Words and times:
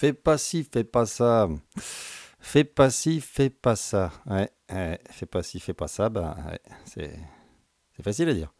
Fais 0.00 0.12
pas 0.12 0.38
ci, 0.38 0.62
fais 0.62 0.84
pas 0.84 1.06
ça. 1.06 1.48
Fais 2.38 2.62
pas 2.62 2.88
ci, 2.88 3.20
fais 3.20 3.50
pas 3.50 3.74
ça. 3.74 4.12
Ouais, 4.26 4.48
ouais. 4.70 5.00
fais 5.10 5.26
pas 5.26 5.42
ci, 5.42 5.58
fais 5.58 5.74
pas 5.74 5.88
ça. 5.88 6.08
Bah, 6.08 6.36
ouais, 6.48 6.60
c'est, 6.84 7.18
c'est 7.96 8.04
facile 8.04 8.28
à 8.28 8.34
dire. 8.34 8.54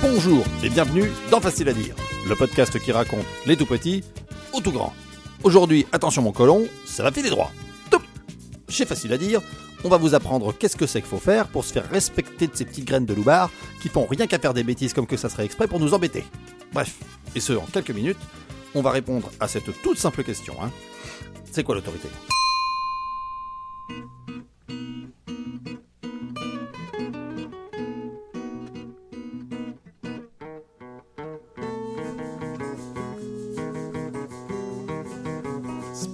Bonjour 0.00 0.46
et 0.64 0.70
bienvenue 0.70 1.10
dans 1.30 1.42
Facile 1.42 1.68
à 1.68 1.74
dire, 1.74 1.94
le 2.26 2.36
podcast 2.36 2.80
qui 2.80 2.90
raconte 2.90 3.26
les 3.44 3.58
tout 3.58 3.66
petits 3.66 4.02
aux 4.54 4.62
tout 4.62 4.72
grands. 4.72 4.94
Aujourd'hui, 5.42 5.86
attention 5.92 6.22
mon 6.22 6.32
colon, 6.32 6.66
ça 6.86 7.02
va 7.02 7.12
filer 7.12 7.28
droit. 7.28 7.52
Toup 7.90 8.02
Chez 8.70 8.86
Facile 8.86 9.12
à 9.12 9.18
dire, 9.18 9.42
on 9.84 9.88
va 9.88 9.96
vous 9.96 10.14
apprendre 10.14 10.52
qu'est-ce 10.52 10.76
que 10.76 10.86
c'est 10.86 11.00
qu'il 11.00 11.08
faut 11.08 11.18
faire 11.18 11.48
pour 11.48 11.64
se 11.64 11.72
faire 11.72 11.88
respecter 11.88 12.46
de 12.46 12.56
ces 12.56 12.64
petites 12.64 12.84
graines 12.84 13.06
de 13.06 13.14
loupard 13.14 13.50
qui 13.80 13.88
font 13.88 14.06
rien 14.06 14.26
qu'à 14.26 14.38
faire 14.38 14.54
des 14.54 14.64
bêtises 14.64 14.92
comme 14.92 15.06
que 15.06 15.16
ça 15.16 15.28
serait 15.28 15.44
exprès 15.44 15.68
pour 15.68 15.80
nous 15.80 15.94
embêter. 15.94 16.24
Bref, 16.72 16.96
et 17.34 17.40
ce 17.40 17.52
en 17.52 17.66
quelques 17.72 17.90
minutes, 17.90 18.18
on 18.74 18.82
va 18.82 18.90
répondre 18.90 19.30
à 19.40 19.48
cette 19.48 19.82
toute 19.82 19.98
simple 19.98 20.24
question. 20.24 20.54
Hein. 20.62 20.70
C'est 21.50 21.64
quoi 21.64 21.74
l'autorité? 21.74 22.08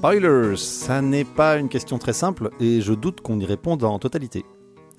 Spoilers, 0.04 0.58
ça 0.58 1.00
n'est 1.00 1.24
pas 1.24 1.56
une 1.56 1.70
question 1.70 1.96
très 1.96 2.12
simple 2.12 2.50
et 2.60 2.82
je 2.82 2.92
doute 2.92 3.22
qu'on 3.22 3.40
y 3.40 3.46
réponde 3.46 3.84
en 3.84 3.98
totalité. 3.98 4.44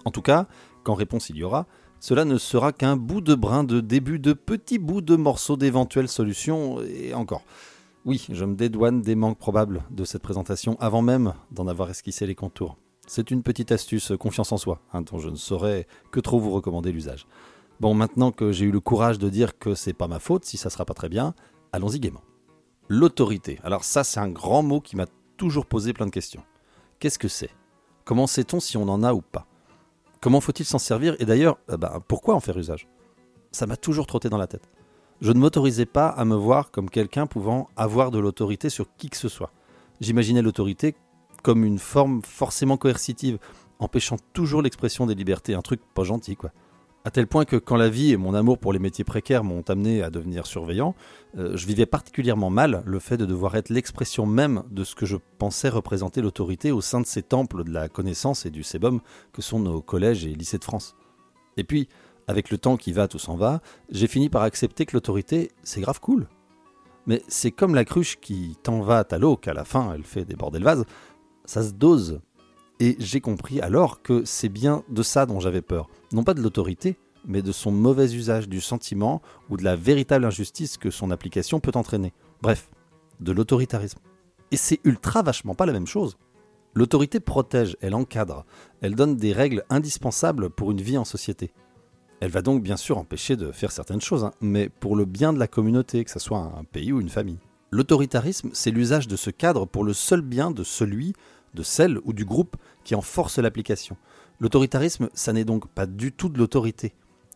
En 0.04 0.09
tout 0.09 0.23
cas, 0.23 0.48
quand 0.84 0.95
réponse 0.95 1.30
il 1.30 1.36
y 1.36 1.44
aura, 1.44 1.68
cela 2.00 2.26
ne 2.26 2.40
sera 2.40 2.73
qu'un 2.73 2.98
bout 2.98 3.22
de 3.22 3.36
brin 3.36 3.64
de 3.64 3.81
début 3.81 4.17
de 4.17 4.33
petits 4.33 4.80
bouts 4.80 5.02
de 5.02 5.16
morceaux 5.16 5.58
d'éventuelles 5.58 6.08
solutions 6.08 6.81
et 6.81 7.14
encore. 7.14 7.44
Oui, 8.03 8.26
je 8.31 8.45
me 8.45 8.56
dédouane 8.56 9.03
des 9.03 9.14
manques 9.14 9.38
probables 9.38 9.83
de 9.92 10.06
cette 10.06 10.23
présentation 10.23 10.76
avant 10.80 11.03
même 11.03 11.36
d'en 11.52 11.67
avoir 11.67 11.92
esquissé 11.92 12.26
les 12.26 12.33
contours. 12.33 12.76
C'est 13.06 13.30
une 13.30 13.44
petite 13.44 13.72
astuce 13.72 14.11
confiance 14.20 14.53
en 14.53 14.58
soi, 14.58 14.81
hein, 14.92 15.03
dont 15.03 15.20
je 15.20 15.30
ne 15.30 15.36
saurais 15.36 15.86
que 16.09 16.20
trop 16.20 16.39
vous 16.39 16.50
recommander 16.50 16.92
l'usage. 16.92 17.28
Bon, 17.80 17.94
maintenant 17.94 18.31
que 18.31 18.52
j'ai 18.52 18.66
eu 18.66 18.72
le 18.72 18.80
courage 18.80 19.20
de 19.20 19.30
dire 19.30 19.59
que 19.59 19.76
c'est 19.76 19.94
pas 19.94 20.08
ma 20.08 20.17
faute 20.17 20.45
si 20.45 20.58
ça 20.58 20.72
sera 20.72 20.83
pas 20.83 20.95
très 20.95 21.09
bien, 21.09 21.36
allons-y 21.73 22.00
gaiement. 22.00 22.23
L'autorité. 22.88 23.59
Alors 23.64 23.83
ça, 23.83 24.03
c'est 24.03 24.19
un 24.19 24.30
grand 24.30 24.61
mot 24.61 24.80
qui 24.80 24.95
m'a 24.95 25.08
toujours 25.38 25.66
posé 25.66 25.94
plein 25.94 26.05
de 26.05 26.11
questions. 26.11 26.44
Qu'est-ce 27.00 27.19
que 27.19 27.27
c'est? 27.27 27.50
Comment 28.03 28.27
sait-on 28.27 28.59
si 28.59 28.77
on 28.77 28.88
en 28.88 29.03
a 29.03 29.14
ou 29.14 29.22
pas? 29.22 29.47
Comment 30.22 30.42
faut-il 30.42 30.66
s'en 30.66 30.77
servir? 30.77 31.16
Et 31.19 31.25
d'ailleurs, 31.25 31.58
euh, 31.69 31.77
bah, 31.77 32.00
pourquoi 32.08 32.36
en 32.36 32.39
faire 32.39 32.58
usage? 32.58 32.88
Ça 33.52 33.66
m'a 33.66 33.77
toujours 33.77 34.05
trotté 34.05 34.30
dans 34.30 34.38
la 34.38 34.47
tête. 34.47 34.69
Je 35.22 35.31
ne 35.31 35.39
m'autorisais 35.39 35.86
pas 35.86 36.09
à 36.09 36.25
me 36.25 36.36
voir 36.36 36.72
comme 36.72 36.89
quelqu'un 36.89 37.25
pouvant 37.25 37.69
avoir 37.75 38.11
de 38.11 38.19
l'autorité 38.19 38.69
sur 38.69 38.88
qui 38.97 39.09
que 39.09 39.17
ce 39.17 39.30
soit. 39.30 39.52
J'imaginais 40.02 40.42
l'autorité 40.42 40.95
comme 41.42 41.64
une 41.64 41.80
forme 41.80 42.22
forcément 42.22 42.75
coercitive, 42.75 43.39
empêchant 43.80 44.17
toujours 44.33 44.61
l'expression 44.61 45.05
des 45.05 45.16
libertés, 45.16 45.53
un 45.53 45.61
truc 45.61 45.80
pas 45.94 46.03
gentil 46.03 46.36
quoi. 46.36 46.52
À 47.06 47.11
tel 47.11 47.28
point 47.28 47.45
que 47.45 47.56
quand 47.56 47.75
la 47.75 47.88
vie 47.88 48.14
et 48.14 48.17
mon 48.17 48.34
amour 48.34 48.58
pour 48.58 48.73
les 48.73 48.80
métiers 48.80 49.03
précaires 49.03 49.44
m'ont 49.44 49.61
amené 49.70 50.02
à 50.02 50.09
devenir 50.09 50.48
surveillant, 50.48 50.95
euh, 51.38 51.56
je 51.56 51.67
vivais 51.67 51.86
particulièrement 51.86 52.50
mal 52.50 52.81
le 52.84 52.98
fait 52.98 53.16
de 53.16 53.28
devoir 53.28 53.56
être 53.56 53.70
l'expression 53.70 54.25
même 54.25 54.64
de 54.72 54.84
ce 54.84 54.95
que 54.95 55.06
je 55.06 55.17
pensais 55.38 55.70
représenter 55.70 56.23
l'autorité 56.23 56.72
au 56.72 56.81
sein 56.81 57.00
de 57.00 57.06
ces 57.06 57.22
temples 57.22 57.64
de 57.64 57.72
la 57.72 57.89
connaissance 57.89 58.48
et 58.48 58.50
du 58.50 58.64
sébum 58.64 59.02
que 59.33 59.44
sont 59.44 59.59
nos 59.59 59.83
collèges 59.83 60.26
et 60.26 60.33
lycées 60.33 60.58
de 60.58 60.64
France. 60.64 60.95
Et 61.58 61.64
puis, 61.64 61.89
avec 62.28 62.50
le 62.50 62.58
temps 62.58 62.76
qui 62.76 62.92
va, 62.92 63.08
tout 63.08 63.20
s'en 63.20 63.36
va, 63.36 63.61
j'ai 63.92 64.08
fini 64.08 64.28
par 64.28 64.42
accepter 64.42 64.88
que 64.88 64.95
l'autorité, 64.98 65.52
c'est 65.61 65.81
grave 65.81 66.00
cool. 66.00 66.28
Mais 67.06 67.22
c'est 67.28 67.52
comme 67.52 67.76
la 67.76 67.86
cruche 67.86 68.20
qui 68.20 68.58
t'en 68.64 68.82
va 68.82 69.05
à 69.08 69.17
l'eau 69.20 69.37
qu'à 69.37 69.54
la 69.54 69.64
fin 69.64 69.93
elle 69.93 70.05
fait 70.05 70.26
déborder 70.26 70.58
le 70.58 70.66
vase, 70.66 70.86
ça 71.45 71.61
se 71.61 71.72
dose 71.73 72.20
et 72.80 72.95
j'ai 72.99 73.21
compris 73.21 73.61
alors 73.61 74.02
que 74.02 74.25
c'est 74.25 74.49
bien 74.49 74.83
de 74.89 75.03
ça 75.03 75.25
dont 75.25 75.39
j'avais 75.39 75.61
peur. 75.61 75.89
Non 76.11 76.23
pas 76.23 76.33
de 76.33 76.41
l'autorité, 76.41 76.97
mais 77.25 77.41
de 77.41 77.52
son 77.52 77.71
mauvais 77.71 78.13
usage 78.13 78.49
du 78.49 78.61
sentiment 78.61 79.21
ou 79.49 79.58
de 79.58 79.63
la 79.63 79.75
véritable 79.75 80.25
injustice 80.25 80.77
que 80.77 80.91
son 80.91 81.11
application 81.11 81.59
peut 81.59 81.71
entraîner. 81.75 82.13
Bref, 82.41 82.69
de 83.19 83.31
l'autoritarisme. 83.31 83.99
Et 84.52 84.58
c'est 84.58 84.80
ultra 84.83 85.21
vachement 85.21 85.55
pas 85.55 85.65
la 85.65 85.73
même 85.73 85.87
chose. 85.87 86.17
L'autorité 86.73 87.19
protège, 87.19 87.77
elle 87.81 87.95
encadre, 87.95 88.45
elle 88.81 88.95
donne 88.95 89.15
des 89.15 89.31
règles 89.31 89.63
indispensables 89.69 90.49
pour 90.49 90.71
une 90.71 90.81
vie 90.81 90.97
en 90.97 91.05
société. 91.05 91.53
Elle 92.19 92.31
va 92.31 92.42
donc 92.42 92.61
bien 92.61 92.77
sûr 92.77 92.97
empêcher 92.97 93.36
de 93.37 93.52
faire 93.52 93.71
certaines 93.71 94.02
choses, 94.02 94.25
hein, 94.25 94.33
mais 94.42 94.69
pour 94.69 94.95
le 94.95 95.05
bien 95.05 95.31
de 95.31 95.39
la 95.39 95.47
communauté, 95.47 96.03
que 96.03 96.11
ce 96.11 96.19
soit 96.19 96.39
un 96.39 96.63
pays 96.63 96.92
ou 96.92 96.99
une 96.99 97.09
famille. 97.09 97.39
L'autoritarisme, 97.71 98.49
c'est 98.53 98.71
l'usage 98.71 99.07
de 99.07 99.15
ce 99.15 99.30
cadre 99.30 99.65
pour 99.65 99.83
le 99.83 99.93
seul 99.93 100.21
bien 100.21 100.52
de 100.52 100.63
celui 100.63 101.13
de 101.55 101.64
celle 101.64 101.99
ou 102.04 102.14
du 102.14 102.26
groupe 102.26 102.55
qui 102.83 102.93
en 102.93 103.02
force 103.02 103.39
l'application. 103.39 103.98
L'autoritarisme, 104.39 105.10
ça 105.14 105.33
n'est 105.33 105.45
donc 105.45 105.67
pas 105.67 105.86
du 105.86 106.11
tout 106.11 106.30
de 106.30 106.38
l'autorité. 106.38 106.93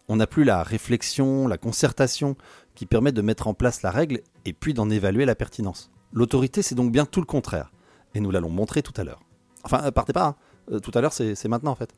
On 0.07 0.17
n'a 0.17 0.27
plus 0.27 0.43
la 0.43 0.63
réflexion, 0.63 1.47
la 1.47 1.57
concertation 1.57 2.35
qui 2.75 2.85
permet 2.85 3.11
de 3.11 3.21
mettre 3.21 3.47
en 3.47 3.53
place 3.53 3.81
la 3.81 3.91
règle 3.91 4.21
et 4.45 4.53
puis 4.53 4.73
d'en 4.73 4.89
évaluer 4.89 5.25
la 5.25 5.35
pertinence. 5.35 5.91
L'autorité, 6.11 6.61
c'est 6.61 6.75
donc 6.75 6.91
bien 6.91 7.05
tout 7.05 7.19
le 7.19 7.25
contraire. 7.25 7.71
Et 8.15 8.19
nous 8.19 8.31
l'allons 8.31 8.49
montrer 8.49 8.81
tout 8.81 8.93
à 8.97 9.03
l'heure. 9.03 9.21
Enfin, 9.63 9.83
euh, 9.83 9.91
partez 9.91 10.13
pas, 10.13 10.25
hein. 10.25 10.35
euh, 10.71 10.79
tout 10.79 10.91
à 10.93 11.01
l'heure, 11.01 11.13
c'est 11.13 11.47
maintenant 11.47 11.71
en 11.71 11.75
fait. 11.75 11.93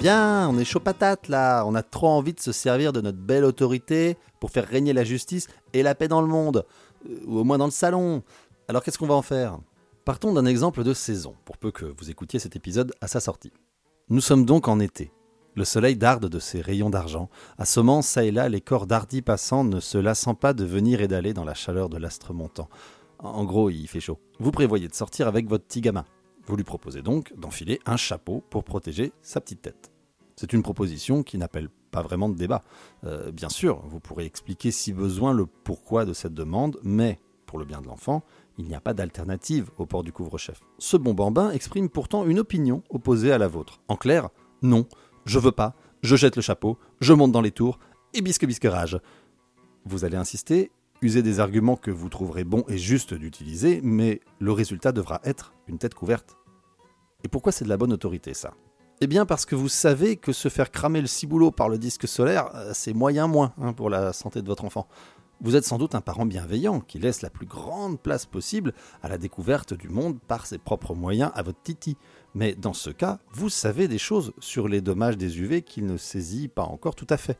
Bien, 0.00 0.48
on 0.48 0.56
est 0.56 0.64
chaud 0.64 0.80
patate 0.80 1.28
là, 1.28 1.62
on 1.66 1.74
a 1.74 1.82
trop 1.82 2.08
envie 2.08 2.32
de 2.32 2.40
se 2.40 2.52
servir 2.52 2.94
de 2.94 3.02
notre 3.02 3.18
belle 3.18 3.44
autorité 3.44 4.16
pour 4.40 4.50
faire 4.50 4.66
régner 4.66 4.94
la 4.94 5.04
justice 5.04 5.46
et 5.74 5.82
la 5.82 5.94
paix 5.94 6.08
dans 6.08 6.22
le 6.22 6.26
monde, 6.26 6.64
euh, 7.06 7.20
ou 7.26 7.38
au 7.38 7.44
moins 7.44 7.58
dans 7.58 7.66
le 7.66 7.70
salon. 7.70 8.22
Alors 8.66 8.82
qu'est-ce 8.82 8.96
qu'on 8.96 9.06
va 9.06 9.14
en 9.14 9.20
faire? 9.20 9.58
Partons 10.06 10.32
d'un 10.32 10.46
exemple 10.46 10.84
de 10.84 10.94
saison, 10.94 11.34
pour 11.44 11.58
peu 11.58 11.70
que 11.70 11.84
vous 11.84 12.08
écoutiez 12.08 12.38
cet 12.38 12.56
épisode 12.56 12.94
à 13.02 13.08
sa 13.08 13.20
sortie. 13.20 13.52
Nous 14.08 14.22
sommes 14.22 14.46
donc 14.46 14.68
en 14.68 14.80
été. 14.80 15.12
Le 15.54 15.66
soleil 15.66 15.96
darde 15.96 16.30
de 16.30 16.38
ses 16.38 16.62
rayons 16.62 16.88
d'argent, 16.88 17.28
assommant 17.58 18.00
ça 18.00 18.24
et 18.24 18.30
là 18.30 18.48
les 18.48 18.62
corps 18.62 18.86
d'hardis 18.86 19.20
passants 19.20 19.64
ne 19.64 19.80
se 19.80 19.98
lassant 19.98 20.34
pas 20.34 20.54
de 20.54 20.64
venir 20.64 21.02
et 21.02 21.08
d'aller 21.08 21.34
dans 21.34 21.44
la 21.44 21.52
chaleur 21.52 21.90
de 21.90 21.98
l'astre 21.98 22.32
montant. 22.32 22.70
En 23.18 23.44
gros, 23.44 23.68
il 23.68 23.86
fait 23.86 24.00
chaud. 24.00 24.18
Vous 24.38 24.50
prévoyez 24.50 24.88
de 24.88 24.94
sortir 24.94 25.28
avec 25.28 25.46
votre 25.46 25.66
petit 25.66 25.82
gamin. 25.82 26.06
Vous 26.46 26.56
lui 26.56 26.64
proposez 26.64 27.02
donc 27.02 27.32
d'enfiler 27.36 27.80
un 27.86 27.96
chapeau 27.96 28.42
pour 28.50 28.64
protéger 28.64 29.12
sa 29.22 29.40
petite 29.40 29.62
tête. 29.62 29.92
C'est 30.36 30.52
une 30.52 30.62
proposition 30.62 31.22
qui 31.22 31.38
n'appelle 31.38 31.68
pas 31.90 32.02
vraiment 32.02 32.28
de 32.28 32.36
débat. 32.36 32.62
Euh, 33.04 33.30
bien 33.30 33.48
sûr, 33.48 33.82
vous 33.86 34.00
pourrez 34.00 34.24
expliquer 34.24 34.70
si 34.70 34.92
besoin 34.92 35.34
le 35.34 35.46
pourquoi 35.46 36.04
de 36.04 36.12
cette 36.12 36.34
demande, 36.34 36.78
mais 36.82 37.18
pour 37.46 37.58
le 37.58 37.64
bien 37.64 37.80
de 37.80 37.86
l'enfant, 37.86 38.22
il 38.58 38.64
n'y 38.66 38.74
a 38.74 38.80
pas 38.80 38.94
d'alternative 38.94 39.70
au 39.76 39.86
port 39.86 40.02
du 40.02 40.12
couvre-chef. 40.12 40.60
Ce 40.78 40.96
bon 40.96 41.14
bambin 41.14 41.50
exprime 41.50 41.88
pourtant 41.88 42.26
une 42.26 42.38
opinion 42.38 42.82
opposée 42.90 43.32
à 43.32 43.38
la 43.38 43.48
vôtre. 43.48 43.80
En 43.88 43.96
clair, 43.96 44.28
non, 44.62 44.86
je 45.24 45.38
veux 45.38 45.52
pas, 45.52 45.74
je 46.02 46.16
jette 46.16 46.36
le 46.36 46.42
chapeau, 46.42 46.78
je 47.00 47.12
monte 47.12 47.32
dans 47.32 47.40
les 47.40 47.50
tours, 47.50 47.78
et 48.14 48.22
bisque 48.22 48.46
bisque 48.46 48.64
rage. 48.64 48.98
Vous 49.84 50.04
allez 50.04 50.16
insister, 50.16 50.70
user 51.02 51.22
des 51.22 51.40
arguments 51.40 51.76
que 51.76 51.90
vous 51.90 52.08
trouverez 52.08 52.44
bons 52.44 52.64
et 52.68 52.78
justes 52.78 53.14
d'utiliser, 53.14 53.80
mais 53.82 54.20
le 54.38 54.52
résultat 54.52 54.92
devra 54.92 55.20
être 55.24 55.52
une 55.66 55.78
tête 55.78 55.94
couverte. 55.94 56.36
Et 57.24 57.28
pourquoi 57.28 57.52
c'est 57.52 57.64
de 57.64 57.70
la 57.70 57.76
bonne 57.76 57.92
autorité 57.92 58.34
ça? 58.34 58.54
Eh 59.00 59.06
bien 59.06 59.24
parce 59.24 59.46
que 59.46 59.54
vous 59.54 59.70
savez 59.70 60.16
que 60.16 60.32
se 60.32 60.48
faire 60.48 60.70
cramer 60.70 61.00
le 61.00 61.06
ciboulot 61.06 61.50
par 61.50 61.70
le 61.70 61.78
disque 61.78 62.06
solaire, 62.06 62.50
euh, 62.54 62.72
c'est 62.74 62.92
moyen 62.92 63.26
moins 63.26 63.54
hein, 63.60 63.72
pour 63.72 63.88
la 63.88 64.12
santé 64.12 64.42
de 64.42 64.46
votre 64.46 64.64
enfant. 64.64 64.86
Vous 65.42 65.56
êtes 65.56 65.64
sans 65.64 65.78
doute 65.78 65.94
un 65.94 66.02
parent 66.02 66.26
bienveillant 66.26 66.80
qui 66.80 66.98
laisse 66.98 67.22
la 67.22 67.30
plus 67.30 67.46
grande 67.46 67.98
place 67.98 68.26
possible 68.26 68.74
à 69.02 69.08
la 69.08 69.16
découverte 69.16 69.72
du 69.72 69.88
monde 69.88 70.18
par 70.20 70.44
ses 70.44 70.58
propres 70.58 70.94
moyens 70.94 71.30
à 71.34 71.42
votre 71.42 71.62
titi. 71.62 71.96
Mais 72.34 72.54
dans 72.54 72.74
ce 72.74 72.90
cas, 72.90 73.20
vous 73.32 73.48
savez 73.48 73.88
des 73.88 73.96
choses 73.96 74.34
sur 74.38 74.68
les 74.68 74.82
dommages 74.82 75.16
des 75.16 75.40
UV 75.40 75.62
qu'il 75.62 75.86
ne 75.86 75.96
saisit 75.96 76.48
pas 76.48 76.64
encore 76.64 76.94
tout 76.94 77.06
à 77.08 77.16
fait. 77.16 77.38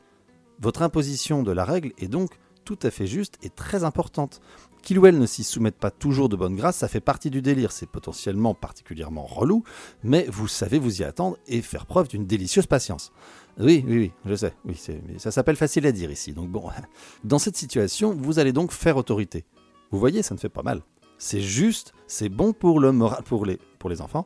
Votre 0.59 0.81
imposition 0.81 1.43
de 1.43 1.51
la 1.51 1.63
règle 1.63 1.91
est 1.99 2.07
donc 2.07 2.31
tout 2.63 2.79
à 2.83 2.91
fait 2.91 3.07
juste 3.07 3.37
et 3.43 3.49
très 3.49 3.83
importante. 3.83 4.41
Qu'il 4.81 4.97
ou 4.97 5.05
elle 5.05 5.19
ne 5.19 5.25
s'y 5.27 5.43
soumette 5.43 5.77
pas 5.77 5.91
toujours 5.91 6.27
de 6.27 6.35
bonne 6.35 6.55
grâce, 6.55 6.77
ça 6.77 6.87
fait 6.87 6.99
partie 6.99 7.29
du 7.29 7.41
délire, 7.41 7.71
c'est 7.71 7.85
potentiellement 7.85 8.55
particulièrement 8.55 9.25
relou, 9.25 9.63
mais 10.03 10.25
vous 10.29 10.47
savez 10.47 10.79
vous 10.79 11.01
y 11.01 11.03
attendre 11.03 11.37
et 11.47 11.61
faire 11.61 11.85
preuve 11.85 12.07
d'une 12.07 12.25
délicieuse 12.25 12.65
patience. 12.65 13.11
Oui, 13.59 13.83
oui, 13.87 13.97
oui, 13.97 14.11
je 14.25 14.35
sais, 14.35 14.53
oui, 14.65 14.75
ça 15.19 15.29
s'appelle 15.29 15.55
facile 15.55 15.85
à 15.85 15.91
dire 15.91 16.09
ici, 16.09 16.33
donc 16.33 16.49
bon. 16.49 16.69
Dans 17.23 17.37
cette 17.37 17.57
situation, 17.57 18.15
vous 18.15 18.39
allez 18.39 18.53
donc 18.53 18.71
faire 18.71 18.97
autorité. 18.97 19.45
Vous 19.91 19.99
voyez, 19.99 20.23
ça 20.23 20.33
ne 20.33 20.39
fait 20.39 20.49
pas 20.49 20.63
mal. 20.63 20.81
C'est 21.19 21.41
juste, 21.41 21.93
c'est 22.07 22.29
bon 22.29 22.51
pour 22.51 22.79
le 22.79 22.91
moral, 22.91 23.21
pour 23.23 23.45
les, 23.45 23.59
pour 23.77 23.89
les 23.89 24.01
enfants, 24.01 24.25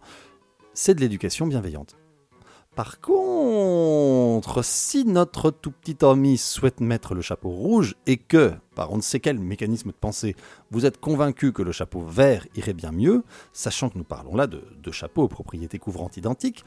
c'est 0.74 0.96
de 0.96 1.02
l'éducation 1.02 1.48
bienveillante. 1.48 1.98
Par 2.76 3.00
contre, 3.00 4.62
si 4.64 5.06
notre 5.06 5.50
tout 5.50 5.72
petit 5.72 6.04
ami 6.04 6.38
souhaite 6.38 6.82
mettre 6.82 7.16
le 7.16 7.22
chapeau 7.22 7.50
rouge 7.50 7.96
et 8.06 8.18
que, 8.18 8.52
par 8.76 8.92
on 8.92 8.98
ne 8.98 9.02
sait 9.02 9.22
quel 9.22 9.40
mécanisme 9.40 9.92
de 9.92 9.96
pensée, 9.96 10.36
vous 10.72 10.86
êtes 10.86 11.00
convaincu 11.00 11.54
que 11.54 11.62
le 11.62 11.72
chapeau 11.72 12.02
vert 12.02 12.46
irait 12.54 12.74
bien 12.74 12.92
mieux, 12.92 13.24
sachant 13.54 13.90
que 13.90 13.98
nous 13.98 14.04
parlons 14.04 14.36
là 14.36 14.48
de 14.48 14.92
chapeaux 14.92 15.24
aux 15.24 15.28
propriétés 15.30 15.80
couvrantes 15.80 16.18
identiques, 16.18 16.66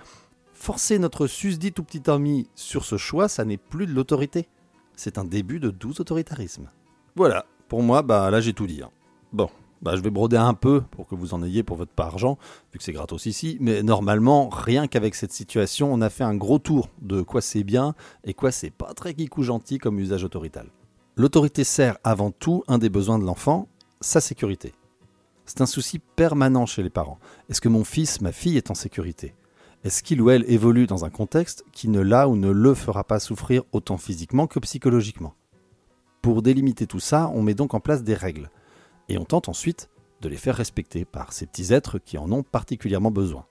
forcer 0.54 0.98
notre 0.98 1.26
susdit 1.26 1.72
tout 1.72 1.84
petit 1.84 2.10
ami 2.10 2.48
sur 2.54 2.86
ce 2.86 2.96
choix, 2.96 3.28
ça 3.28 3.44
n'est 3.44 3.58
plus 3.58 3.86
de 3.86 3.92
l'autorité. 3.92 4.48
C'est 4.96 5.18
un 5.18 5.24
début 5.24 5.60
de 5.60 5.70
doux 5.70 5.92
autoritarisme. 6.00 6.70
Voilà, 7.16 7.44
pour 7.68 7.82
moi, 7.82 8.00
bah 8.02 8.30
là 8.30 8.40
j'ai 8.40 8.54
tout 8.54 8.66
dit. 8.66 8.82
hein. 8.82 8.90
Bon, 9.32 9.50
bah, 9.82 9.96
je 9.96 10.00
vais 10.00 10.10
broder 10.10 10.36
un 10.36 10.54
peu 10.54 10.82
pour 10.90 11.06
que 11.06 11.14
vous 11.14 11.34
en 11.34 11.42
ayez 11.42 11.62
pour 11.62 11.76
votre 11.76 11.92
argent, 11.98 12.38
vu 12.72 12.78
que 12.78 12.84
c'est 12.84 12.92
gratos 12.92 13.26
ici. 13.26 13.56
Mais 13.60 13.82
normalement, 13.82 14.48
rien 14.48 14.86
qu'avec 14.86 15.14
cette 15.14 15.32
situation, 15.32 15.92
on 15.92 16.00
a 16.00 16.10
fait 16.10 16.24
un 16.24 16.34
gros 16.34 16.58
tour 16.58 16.88
de 17.00 17.22
quoi 17.22 17.40
c'est 17.40 17.64
bien 17.64 17.94
et 18.24 18.34
quoi 18.34 18.50
c'est 18.50 18.70
pas 18.70 18.94
très 18.94 19.14
geekou 19.16 19.42
gentil 19.42 19.78
comme 19.78 19.98
usage 19.98 20.24
autorital. 20.24 20.66
L'autorité 21.16 21.64
sert 21.64 21.98
avant 22.04 22.30
tout 22.30 22.62
un 22.68 22.78
des 22.78 22.88
besoins 22.88 23.18
de 23.18 23.24
l'enfant, 23.24 23.68
sa 24.00 24.20
sécurité. 24.20 24.72
C'est 25.46 25.60
un 25.60 25.66
souci 25.66 25.98
permanent 25.98 26.66
chez 26.66 26.82
les 26.82 26.90
parents. 26.90 27.18
Est-ce 27.48 27.60
que 27.60 27.68
mon 27.68 27.84
fils, 27.84 28.20
ma 28.20 28.32
fille 28.32 28.56
est 28.56 28.70
en 28.70 28.74
sécurité? 28.74 29.34
Est-ce 29.84 30.02
qu'il 30.02 30.20
ou 30.20 30.30
elle 30.30 30.44
évolue 30.50 30.86
dans 30.86 31.04
un 31.04 31.10
contexte 31.10 31.64
qui 31.72 31.88
ne 31.88 32.00
l'a 32.00 32.28
ou 32.28 32.36
ne 32.36 32.50
le 32.50 32.74
fera 32.74 33.04
pas 33.04 33.20
souffrir 33.20 33.62
autant 33.72 33.96
physiquement 33.96 34.46
que 34.46 34.58
psychologiquement? 34.58 35.34
Pour 36.20 36.42
délimiter 36.42 36.86
tout 36.86 37.00
ça, 37.00 37.30
on 37.32 37.42
met 37.42 37.54
donc 37.54 37.74
en 37.74 37.80
place 37.80 38.02
des 38.02 38.14
règles 38.14 38.50
et 39.08 39.18
on 39.18 39.24
tente 39.24 39.48
ensuite 39.48 39.88
de 40.20 40.28
les 40.28 40.36
faire 40.36 40.56
respecter 40.56 41.04
par 41.04 41.32
ces 41.32 41.46
petits 41.46 41.72
êtres 41.72 41.98
qui 41.98 42.18
en 42.18 42.30
ont 42.32 42.42
particulièrement 42.42 43.10
besoin. 43.10 43.46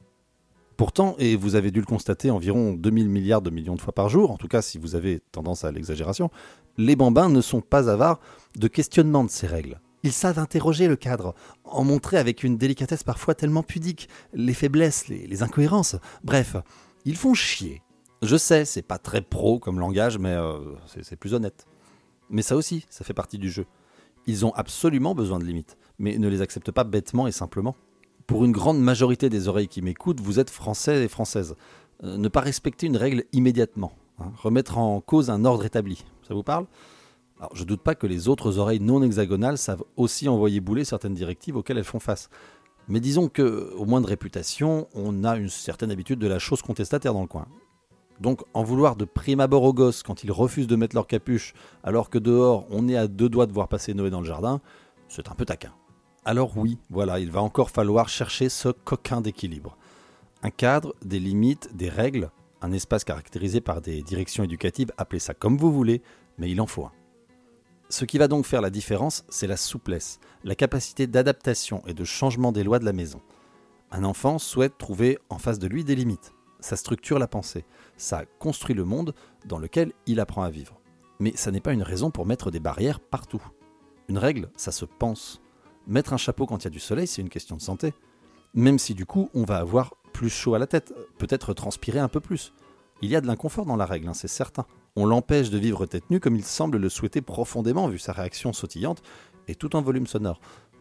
Pourtant, 0.75 1.15
et 1.17 1.35
vous 1.35 1.55
avez 1.55 1.71
dû 1.71 1.79
le 1.79 1.85
constater 1.87 2.29
environ 2.29 2.73
2000 2.73 3.09
milliards 3.09 3.41
de 3.41 3.49
millions 3.49 3.75
de 3.75 3.81
fois 3.81 3.93
par 3.93 4.09
jour, 4.09 4.29
en 4.29 4.37
tout 4.37 4.47
cas 4.47 4.61
si 4.61 4.77
vous 4.77 4.95
avez 4.95 5.21
tendance 5.31 5.63
à 5.63 5.71
l'exagération, 5.71 6.29
les 6.77 6.95
bambins 6.95 7.29
ne 7.29 7.41
sont 7.41 7.61
pas 7.61 7.89
avares 7.89 8.19
de 8.55 8.67
questionnement 8.67 9.23
de 9.23 9.29
ces 9.29 9.47
règles. 9.47 9.79
Ils 10.03 10.13
savent 10.13 10.37
interroger 10.37 10.87
le 10.87 10.95
cadre, 10.95 11.33
en 11.63 11.83
montrer 11.83 12.17
avec 12.17 12.43
une 12.43 12.57
délicatesse 12.57 13.03
parfois 13.03 13.33
tellement 13.33 13.63
pudique 13.63 14.07
les 14.33 14.53
faiblesses, 14.53 15.07
les, 15.07 15.41
incohérences. 15.41 15.95
Bref, 16.23 16.55
ils 17.05 17.15
font 17.15 17.33
chier. 17.33 17.81
Je 18.21 18.37
sais, 18.37 18.63
c'est 18.63 18.83
pas 18.83 18.99
très 18.99 19.21
pro 19.21 19.57
comme 19.57 19.79
langage, 19.79 20.19
mais 20.19 20.33
euh, 20.33 20.59
c'est 21.01 21.15
plus 21.15 21.33
honnête. 21.33 21.65
Mais 22.29 22.43
ça 22.43 22.55
aussi, 22.55 22.85
ça 22.89 23.03
fait 23.03 23.13
partie 23.13 23.39
du 23.39 23.49
jeu. 23.49 23.65
Ils 24.27 24.45
ont 24.45 24.53
absolument 24.53 25.15
besoin 25.15 25.39
de 25.39 25.45
limites, 25.45 25.77
mais 25.99 26.17
ne 26.17 26.27
les 26.27 26.41
acceptent 26.41 26.71
pas 26.71 26.83
bêtement 26.83 27.27
et 27.27 27.31
simplement. 27.31 27.75
Pour 28.27 28.43
une 28.43 28.51
grande 28.51 28.79
majorité 28.79 29.29
des 29.29 29.47
oreilles 29.47 29.69
qui 29.69 29.81
m'écoutent, 29.81 30.19
vous 30.19 30.39
êtes 30.39 30.49
français 30.49 31.03
et 31.03 31.07
françaises. 31.07 31.55
Euh, 32.03 32.17
ne 32.17 32.27
pas 32.27 32.41
respecter 32.41 32.87
une 32.87 32.97
règle 32.97 33.23
immédiatement, 33.31 33.93
hein, 34.19 34.31
remettre 34.35 34.77
en 34.77 34.99
cause 35.01 35.29
un 35.29 35.45
ordre 35.45 35.65
établi, 35.65 36.03
ça 36.27 36.33
vous 36.33 36.43
parle? 36.43 36.67
Alors, 37.39 37.55
je 37.55 37.63
doute 37.63 37.81
pas 37.81 37.95
que 37.95 38.05
les 38.05 38.27
autres 38.27 38.57
oreilles 38.57 38.79
non 38.79 39.01
hexagonales 39.01 39.57
savent 39.57 39.83
aussi 39.95 40.27
envoyer 40.27 40.59
bouler 40.59 40.83
certaines 40.83 41.13
directives 41.13 41.55
auxquelles 41.55 41.77
elles 41.77 41.83
font 41.83 41.99
face. 41.99 42.29
Mais 42.89 42.99
disons 42.99 43.29
que, 43.29 43.73
au 43.77 43.85
moins 43.85 44.01
de 44.01 44.07
réputation, 44.07 44.87
on 44.93 45.23
a 45.23 45.37
une 45.37 45.49
certaine 45.49 45.91
habitude 45.91 46.19
de 46.19 46.27
la 46.27 46.39
chose 46.39 46.61
contestataire 46.61 47.13
dans 47.13 47.21
le 47.21 47.27
coin. 47.27 47.47
Donc 48.19 48.41
en 48.53 48.63
vouloir 48.63 48.95
de 48.95 49.05
prime 49.05 49.39
abord 49.39 49.63
aux 49.63 49.73
gosses 49.73 50.03
quand 50.03 50.23
ils 50.23 50.31
refusent 50.31 50.67
de 50.67 50.75
mettre 50.75 50.95
leur 50.95 51.07
capuche 51.07 51.53
alors 51.83 52.09
que 52.09 52.17
dehors 52.17 52.65
on 52.69 52.87
est 52.87 52.97
à 52.97 53.07
deux 53.07 53.29
doigts 53.29 53.45
de 53.45 53.53
voir 53.53 53.67
passer 53.67 53.93
Noé 53.93 54.09
dans 54.09 54.21
le 54.21 54.25
jardin, 54.25 54.61
c'est 55.07 55.29
un 55.29 55.35
peu 55.35 55.45
taquin. 55.45 55.73
Alors 56.25 56.57
oui, 56.57 56.77
voilà, 56.89 57.19
il 57.19 57.31
va 57.31 57.41
encore 57.41 57.69
falloir 57.69 58.09
chercher 58.09 58.49
ce 58.49 58.69
coquin 58.69 59.21
d'équilibre. 59.21 59.77
Un 60.43 60.49
cadre, 60.49 60.93
des 61.05 61.19
limites, 61.19 61.75
des 61.75 61.89
règles, 61.89 62.31
un 62.61 62.71
espace 62.71 63.03
caractérisé 63.03 63.61
par 63.61 63.81
des 63.81 64.01
directions 64.01 64.43
éducatives, 64.43 64.91
appelez 64.97 65.19
ça 65.19 65.33
comme 65.33 65.57
vous 65.57 65.71
voulez, 65.71 66.01
mais 66.37 66.51
il 66.51 66.59
en 66.59 66.67
faut 66.67 66.85
un. 66.85 66.91
Ce 67.89 68.03
qui 68.03 68.17
va 68.17 68.27
donc 68.27 68.45
faire 68.45 68.61
la 68.61 68.69
différence, 68.69 69.23
c'est 69.29 69.47
la 69.47 69.55
souplesse, 69.55 70.19
la 70.43 70.55
capacité 70.55 71.07
d'adaptation 71.07 71.81
et 71.87 71.93
de 71.93 72.03
changement 72.03 72.51
des 72.51 72.63
lois 72.63 72.79
de 72.79 72.85
la 72.85 72.91
maison. 72.91 73.21
Un 73.91 74.03
enfant 74.03 74.37
souhaite 74.37 74.77
trouver 74.77 75.19
en 75.29 75.37
face 75.37 75.59
de 75.59 75.67
lui 75.67 75.85
des 75.85 75.95
limites. 75.95 76.33
Ça 76.59 76.75
structure 76.75 77.19
la 77.19 77.27
pensée, 77.27 77.65
ça 77.97 78.25
construit 78.39 78.75
le 78.75 78.85
monde 78.85 79.13
dans 79.45 79.59
lequel 79.59 79.93
il 80.05 80.19
apprend 80.19 80.43
à 80.43 80.49
vivre. 80.49 80.79
Mais 81.19 81.33
ça 81.35 81.51
n'est 81.51 81.61
pas 81.61 81.73
une 81.73 81.83
raison 81.83 82.11
pour 82.11 82.25
mettre 82.25 82.51
des 82.51 82.59
barrières 82.59 82.99
partout. 82.99 83.41
Une 84.09 84.17
règle, 84.17 84.49
ça 84.55 84.71
se 84.71 84.85
pense. 84.85 85.41
Mettre 85.87 86.13
un 86.13 86.17
chapeau 86.17 86.45
quand 86.45 86.57
il 86.57 86.65
y 86.65 86.67
a 86.67 86.71
du 86.71 86.79
soleil, 86.79 87.07
c'est 87.07 87.21
une 87.21 87.29
question 87.29 87.55
de 87.55 87.61
santé. 87.61 87.93
Même 88.53 88.79
si 88.79 88.93
du 88.93 89.05
coup, 89.05 89.29
on 89.33 89.43
va 89.43 89.57
avoir 89.57 89.95
plus 90.13 90.29
chaud 90.29 90.55
à 90.55 90.59
la 90.59 90.67
tête, 90.67 90.93
peut-être 91.17 91.53
transpirer 91.53 91.99
un 91.99 92.07
peu 92.07 92.19
plus. 92.19 92.53
Il 93.01 93.09
y 93.09 93.15
a 93.15 93.21
de 93.21 93.27
l'inconfort 93.27 93.65
dans 93.65 93.75
la 93.75 93.85
règle, 93.85 94.07
hein, 94.07 94.13
c'est 94.13 94.27
certain. 94.27 94.65
On 94.95 95.05
l'empêche 95.05 95.51
de 95.51 95.57
vivre 95.59 95.85
tête 95.85 96.09
nue 96.09 96.19
comme 96.19 96.35
il 96.35 96.43
semble 96.43 96.77
le 96.77 96.89
souhaiter 96.89 97.21
profondément 97.21 97.87
vu 97.87 97.99
sa 97.99 98.13
réaction 98.13 98.53
sautillante 98.53 99.03
et 99.47 99.53
tout 99.53 99.75
en 99.75 99.81
volume 99.81 100.07
sonore. 100.07 100.39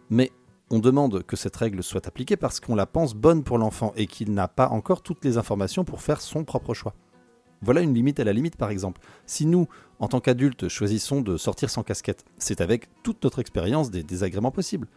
Mais 0.08 0.32
on 0.70 0.78
demande 0.80 1.22
que 1.22 1.36
cette 1.36 1.56
règle 1.56 1.82
soit 1.82 2.08
appliquée 2.08 2.36
parce 2.36 2.60
qu'on 2.60 2.74
la 2.74 2.86
pense 2.86 3.14
bonne 3.14 3.44
pour 3.44 3.58
l'enfant 3.58 3.92
et 3.96 4.06
qu'il 4.06 4.32
n'a 4.32 4.48
pas 4.48 4.68
encore 4.68 5.02
toutes 5.02 5.24
les 5.24 5.38
informations 5.38 5.84
pour 5.84 6.02
faire 6.02 6.20
son 6.20 6.44
propre 6.44 6.74
choix. 6.74 6.94
Voilà 7.62 7.80
une 7.80 7.94
limite 7.94 8.20
à 8.20 8.24
la 8.24 8.32
limite 8.32 8.56
par 8.56 8.70
exemple. 8.70 9.00
Si 9.26 9.46
nous, 9.46 9.68
en 9.98 10.08
tant 10.08 10.20
qu'adultes, 10.20 10.68
choisissons 10.68 11.20
de 11.20 11.36
sortir 11.36 11.70
sans 11.70 11.82
casquette, 11.82 12.24
c'est 12.38 12.60
avec 12.60 12.88
toute 13.02 13.22
notre 13.22 13.38
expérience 13.38 13.90
des 13.90 14.02
désagréments 14.02 14.50
possibles. 14.50 14.88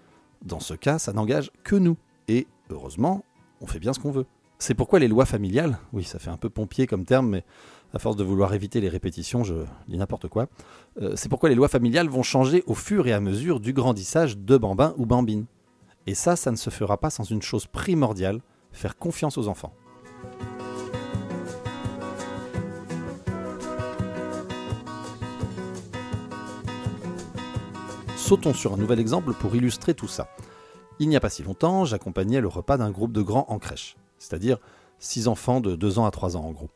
Dans 0.43 0.59
ce 0.59 0.73
cas, 0.73 0.99
ça 0.99 1.13
n'engage 1.13 1.51
que 1.63 1.75
nous. 1.75 1.97
Et 2.27 2.47
heureusement, 2.69 3.23
on 3.61 3.67
fait 3.67 3.79
bien 3.79 3.93
ce 3.93 3.99
qu'on 3.99 4.11
veut. 4.11 4.25
C'est 4.57 4.73
pourquoi 4.73 4.99
les 4.99 5.07
lois 5.07 5.25
familiales, 5.25 5.79
oui, 5.93 6.03
ça 6.03 6.19
fait 6.19 6.29
un 6.29 6.37
peu 6.37 6.49
pompier 6.49 6.85
comme 6.85 7.05
terme, 7.05 7.29
mais 7.29 7.45
à 7.93 7.99
force 7.99 8.17
de 8.17 8.23
vouloir 8.23 8.53
éviter 8.53 8.81
les 8.81 8.89
répétitions, 8.89 9.43
je 9.43 9.55
dis 9.87 9.97
n'importe 9.97 10.27
quoi. 10.27 10.47
Euh, 11.01 11.13
c'est 11.15 11.29
pourquoi 11.29 11.47
les 11.47 11.55
lois 11.55 11.69
familiales 11.69 12.09
vont 12.09 12.23
changer 12.23 12.63
au 12.67 12.73
fur 12.73 13.07
et 13.07 13.13
à 13.13 13.21
mesure 13.21 13.61
du 13.61 13.71
grandissage 13.71 14.37
de 14.37 14.57
bambin 14.57 14.93
ou 14.97 15.05
bambine. 15.05 15.45
Et 16.07 16.15
ça, 16.15 16.35
ça 16.35 16.51
ne 16.51 16.55
se 16.55 16.69
fera 16.69 16.97
pas 16.97 17.09
sans 17.09 17.23
une 17.23 17.41
chose 17.41 17.67
primordiale, 17.67 18.41
faire 18.71 18.97
confiance 18.97 19.37
aux 19.37 19.47
enfants. 19.47 19.73
Sautons 28.15 28.53
sur 28.53 28.73
un 28.73 28.77
nouvel 28.77 28.99
exemple 28.99 29.33
pour 29.33 29.55
illustrer 29.55 29.93
tout 29.93 30.07
ça. 30.07 30.29
Il 30.99 31.09
n'y 31.09 31.15
a 31.15 31.19
pas 31.19 31.29
si 31.29 31.41
longtemps, 31.41 31.85
j'accompagnais 31.85 32.41
le 32.41 32.47
repas 32.47 32.77
d'un 32.77 32.91
groupe 32.91 33.11
de 33.11 33.21
grands 33.21 33.45
en 33.47 33.57
crèche, 33.57 33.95
c'est-à-dire 34.19 34.59
6 34.99 35.27
enfants 35.27 35.61
de 35.61 35.75
2 35.75 35.97
ans 35.97 36.05
à 36.05 36.11
3 36.11 36.37
ans 36.37 36.43
en 36.43 36.51
gros. 36.51 36.69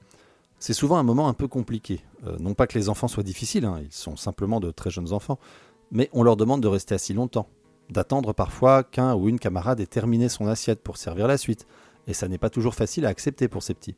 C'est 0.58 0.74
souvent 0.74 0.98
un 0.98 1.04
moment 1.04 1.28
un 1.28 1.34
peu 1.34 1.48
compliqué. 1.48 2.02
Euh, 2.25 2.38
non 2.40 2.54
pas 2.54 2.68
que 2.68 2.80
les 2.80 2.88
enfants 2.88 3.08
soient 3.08 3.22
difficiles, 3.22 3.66
hein, 3.66 3.81
ils 3.84 3.92
sont 3.92 4.16
simplement 4.16 4.60
de 4.62 4.72
très 4.72 4.90
jeunes 4.90 5.12
enfants, 5.12 5.38
mais 5.92 6.10
on 6.14 6.24
leur 6.24 6.38
demande 6.38 6.62
de 6.62 6.68
rester 6.68 6.96
assis 6.96 7.14
longtemps, 7.14 7.48
d'attendre 7.94 8.34
parfois 8.34 8.84
qu'un 8.84 9.15
ou 9.15 9.29
une 9.29 9.39
camarade 9.39 9.79
ait 9.79 9.86
terminé 9.86 10.27
son 10.27 10.48
assiette 10.48 10.82
pour 10.82 10.98
servir 10.98 11.27
la 11.27 11.38
suite, 11.38 11.65
et 12.08 12.13
ça 12.13 12.27
n'est 12.27 12.38
pas 12.38 12.50
toujours 12.50 12.75
facile 12.75 13.06
à 13.06 13.10
accepter 13.10 13.48
pour 13.48 13.63
ces 13.63 13.74
petits. 13.74 13.96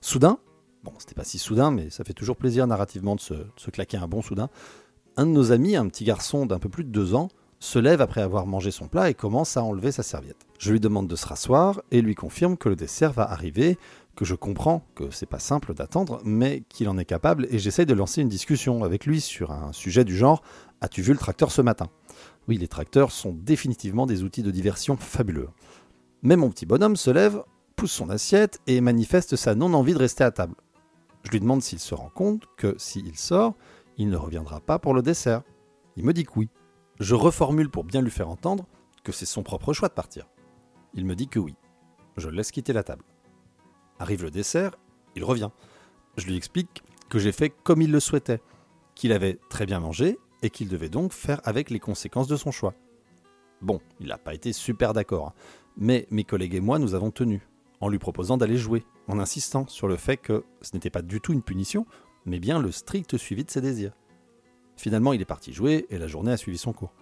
Soudain, 0.00 0.38
bon, 0.82 0.92
c'était 0.98 1.14
pas 1.14 1.24
si 1.24 1.38
soudain, 1.38 1.70
mais 1.70 1.90
ça 1.90 2.04
fait 2.04 2.14
toujours 2.14 2.36
plaisir 2.36 2.66
narrativement 2.66 3.14
de 3.14 3.20
se, 3.20 3.34
se 3.56 3.70
claquer 3.70 3.98
un 3.98 4.08
bon 4.08 4.22
soudain, 4.22 4.48
un 5.16 5.26
de 5.26 5.32
nos 5.32 5.52
amis, 5.52 5.76
un 5.76 5.88
petit 5.88 6.04
garçon 6.04 6.46
d'un 6.46 6.58
peu 6.58 6.68
plus 6.68 6.84
de 6.84 6.90
deux 6.90 7.14
ans, 7.14 7.28
se 7.62 7.78
lève 7.78 8.00
après 8.00 8.22
avoir 8.22 8.46
mangé 8.46 8.72
son 8.72 8.88
plat 8.88 9.08
et 9.08 9.14
commence 9.14 9.56
à 9.56 9.62
enlever 9.62 9.92
sa 9.92 10.02
serviette. 10.02 10.46
Je 10.58 10.72
lui 10.72 10.80
demande 10.80 11.06
de 11.06 11.14
se 11.14 11.26
rasseoir 11.26 11.80
et 11.92 12.02
lui 12.02 12.16
confirme 12.16 12.56
que 12.56 12.68
le 12.68 12.74
dessert 12.74 13.12
va 13.12 13.30
arriver, 13.30 13.78
que 14.16 14.24
je 14.24 14.34
comprends 14.34 14.84
que 14.96 15.10
c'est 15.10 15.26
pas 15.26 15.38
simple 15.38 15.72
d'attendre, 15.72 16.20
mais 16.24 16.64
qu'il 16.68 16.88
en 16.88 16.98
est 16.98 17.04
capable 17.04 17.46
et 17.50 17.60
j'essaye 17.60 17.86
de 17.86 17.94
lancer 17.94 18.20
une 18.20 18.28
discussion 18.28 18.82
avec 18.82 19.06
lui 19.06 19.20
sur 19.20 19.52
un 19.52 19.72
sujet 19.72 20.04
du 20.04 20.16
genre 20.16 20.42
As-tu 20.80 21.02
vu 21.02 21.12
le 21.12 21.18
tracteur 21.18 21.52
ce 21.52 21.62
matin? 21.62 21.88
Oui, 22.48 22.58
les 22.58 22.68
tracteurs 22.68 23.12
sont 23.12 23.32
définitivement 23.32 24.06
des 24.06 24.22
outils 24.22 24.42
de 24.42 24.50
diversion 24.50 24.96
fabuleux. 24.96 25.48
Mais 26.22 26.36
mon 26.36 26.50
petit 26.50 26.66
bonhomme 26.66 26.96
se 26.96 27.10
lève, 27.10 27.42
pousse 27.76 27.92
son 27.92 28.10
assiette 28.10 28.60
et 28.66 28.80
manifeste 28.80 29.36
sa 29.36 29.54
non-envie 29.54 29.94
de 29.94 29.98
rester 29.98 30.24
à 30.24 30.30
table. 30.30 30.54
Je 31.24 31.30
lui 31.30 31.40
demande 31.40 31.62
s'il 31.62 31.78
se 31.78 31.94
rend 31.94 32.10
compte 32.10 32.46
que 32.56 32.74
s'il 32.78 33.16
sort, 33.16 33.54
il 33.96 34.08
ne 34.08 34.16
reviendra 34.16 34.60
pas 34.60 34.78
pour 34.78 34.94
le 34.94 35.02
dessert. 35.02 35.42
Il 35.96 36.04
me 36.04 36.12
dit 36.12 36.24
que 36.24 36.32
oui. 36.36 36.48
Je 36.98 37.14
reformule 37.14 37.70
pour 37.70 37.84
bien 37.84 38.02
lui 38.02 38.10
faire 38.10 38.28
entendre 38.28 38.66
que 39.04 39.12
c'est 39.12 39.26
son 39.26 39.42
propre 39.42 39.72
choix 39.72 39.88
de 39.88 39.94
partir. 39.94 40.28
Il 40.94 41.04
me 41.04 41.14
dit 41.14 41.28
que 41.28 41.38
oui. 41.38 41.54
Je 42.16 42.28
laisse 42.28 42.50
quitter 42.50 42.72
la 42.72 42.82
table. 42.82 43.04
Arrive 43.98 44.24
le 44.24 44.30
dessert, 44.30 44.72
il 45.14 45.24
revient. 45.24 45.50
Je 46.16 46.26
lui 46.26 46.36
explique 46.36 46.82
que 47.08 47.18
j'ai 47.18 47.32
fait 47.32 47.50
comme 47.50 47.82
il 47.82 47.90
le 47.90 48.00
souhaitait, 48.00 48.42
qu'il 48.94 49.12
avait 49.12 49.38
très 49.48 49.66
bien 49.66 49.80
mangé 49.80 50.18
et 50.42 50.50
qu'il 50.50 50.68
devait 50.68 50.88
donc 50.88 51.12
faire 51.12 51.40
avec 51.44 51.70
les 51.70 51.80
conséquences 51.80 52.28
de 52.28 52.36
son 52.36 52.50
choix. 52.50 52.74
Bon, 53.60 53.80
il 54.00 54.08
n'a 54.08 54.18
pas 54.18 54.34
été 54.34 54.52
super 54.52 54.92
d'accord, 54.92 55.28
hein. 55.28 55.34
mais 55.76 56.06
mes 56.10 56.24
collègues 56.24 56.54
et 56.54 56.60
moi 56.60 56.78
nous 56.78 56.94
avons 56.94 57.10
tenu, 57.10 57.46
en 57.80 57.88
lui 57.88 57.98
proposant 57.98 58.36
d'aller 58.36 58.56
jouer, 58.56 58.84
en 59.08 59.18
insistant 59.18 59.66
sur 59.68 59.88
le 59.88 59.96
fait 59.96 60.16
que 60.16 60.44
ce 60.60 60.70
n'était 60.74 60.90
pas 60.90 61.02
du 61.02 61.20
tout 61.20 61.32
une 61.32 61.42
punition, 61.42 61.86
mais 62.26 62.38
bien 62.38 62.60
le 62.60 62.72
strict 62.72 63.16
suivi 63.16 63.44
de 63.44 63.50
ses 63.50 63.60
désirs. 63.60 63.92
Finalement, 64.76 65.12
il 65.12 65.20
est 65.20 65.26
parti 65.26 65.52
jouer 65.52 65.86
et 65.90 65.98
la 65.98 66.06
journée 66.06 66.32
a 66.32 66.36
suivi 66.36 66.58
son 66.58 66.72
cours. 66.72 66.94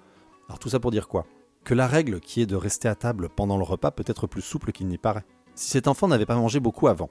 Alors 0.49 0.59
tout 0.59 0.69
ça 0.69 0.81
pour 0.81 0.91
dire 0.91 1.09
quoi? 1.09 1.27
Que 1.65 1.75
la 1.75 1.87
règle 1.87 2.21
qui 2.21 2.41
est 2.41 2.47
de 2.47 2.57
rester 2.57 2.89
à 2.89 2.95
table 2.95 3.29
pendant 3.29 3.57
le 3.57 3.65
repas 3.65 3.91
peut 3.91 4.05
être 4.07 4.27
plus 4.27 4.43
souple 4.43 4.73
qu'il 4.73 4.89
n'y 4.89 4.99
paraît. 4.99 5.25
Si 5.55 5.71
cet 5.71 5.89
enfant 5.89 6.09
n'avait 6.09 6.27
pas 6.27 6.37
mangé 6.37 6.61
beaucoup 6.61 6.89
avant, 6.89 7.11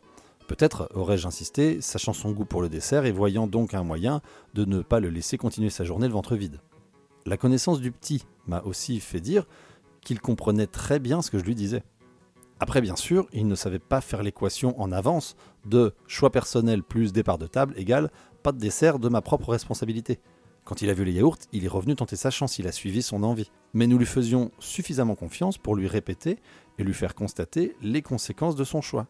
Peut-être 0.49 0.89
aurais-je 0.95 1.27
insisté, 1.27 1.79
sachant 1.79 2.11
son 2.11 2.31
goût 2.31 2.43
pour 2.43 2.63
le 2.63 2.69
dessert 2.69 3.05
et 3.05 3.11
voyant 3.11 3.45
donc 3.45 3.75
un 3.75 3.83
moyen 3.83 4.19
de 4.55 4.65
ne 4.65 4.81
pas 4.81 4.99
le 4.99 5.09
laisser 5.09 5.37
continuer 5.37 5.69
sa 5.69 5.83
journée 5.83 6.07
le 6.07 6.13
ventre 6.13 6.35
vide. 6.35 6.59
La 7.27 7.37
connaissance 7.37 7.79
du 7.79 7.91
petit 7.91 8.25
m'a 8.47 8.61
aussi 8.61 8.99
fait 8.99 9.21
dire 9.21 9.45
qu'il 10.01 10.19
comprenait 10.19 10.65
très 10.65 10.97
bien 10.97 11.21
ce 11.21 11.29
que 11.29 11.37
je 11.37 11.43
lui 11.43 11.53
disais. 11.53 11.83
Après, 12.59 12.81
bien 12.81 12.95
sûr, 12.95 13.27
il 13.31 13.47
ne 13.47 13.53
savait 13.53 13.77
pas 13.77 14.01
faire 14.01 14.23
l'équation 14.23 14.73
en 14.81 14.91
avance 14.91 15.35
de 15.67 15.93
choix 16.07 16.31
personnel 16.31 16.81
plus 16.81 17.13
départ 17.13 17.37
de 17.37 17.45
table 17.45 17.75
égale 17.77 18.09
pas 18.41 18.51
de 18.51 18.57
dessert 18.57 18.97
de 18.97 19.07
ma 19.07 19.21
propre 19.21 19.49
responsabilité. 19.49 20.17
Quand 20.65 20.81
il 20.81 20.89
a 20.89 20.95
vu 20.95 21.05
les 21.05 21.11
yaourts, 21.11 21.37
il 21.53 21.63
est 21.63 21.67
revenu 21.67 21.95
tenter 21.95 22.15
sa 22.15 22.31
chance, 22.31 22.57
il 22.57 22.65
a 22.65 22.71
suivi 22.71 23.03
son 23.03 23.21
envie. 23.21 23.51
Mais 23.75 23.85
nous 23.85 23.99
lui 23.99 24.07
faisions 24.07 24.49
suffisamment 24.57 25.13
confiance 25.13 25.59
pour 25.59 25.75
lui 25.75 25.85
répéter 25.85 26.39
et 26.79 26.83
lui 26.83 26.95
faire 26.95 27.13
constater 27.13 27.75
les 27.83 28.01
conséquences 28.01 28.55
de 28.55 28.63
son 28.63 28.81
choix. 28.81 29.05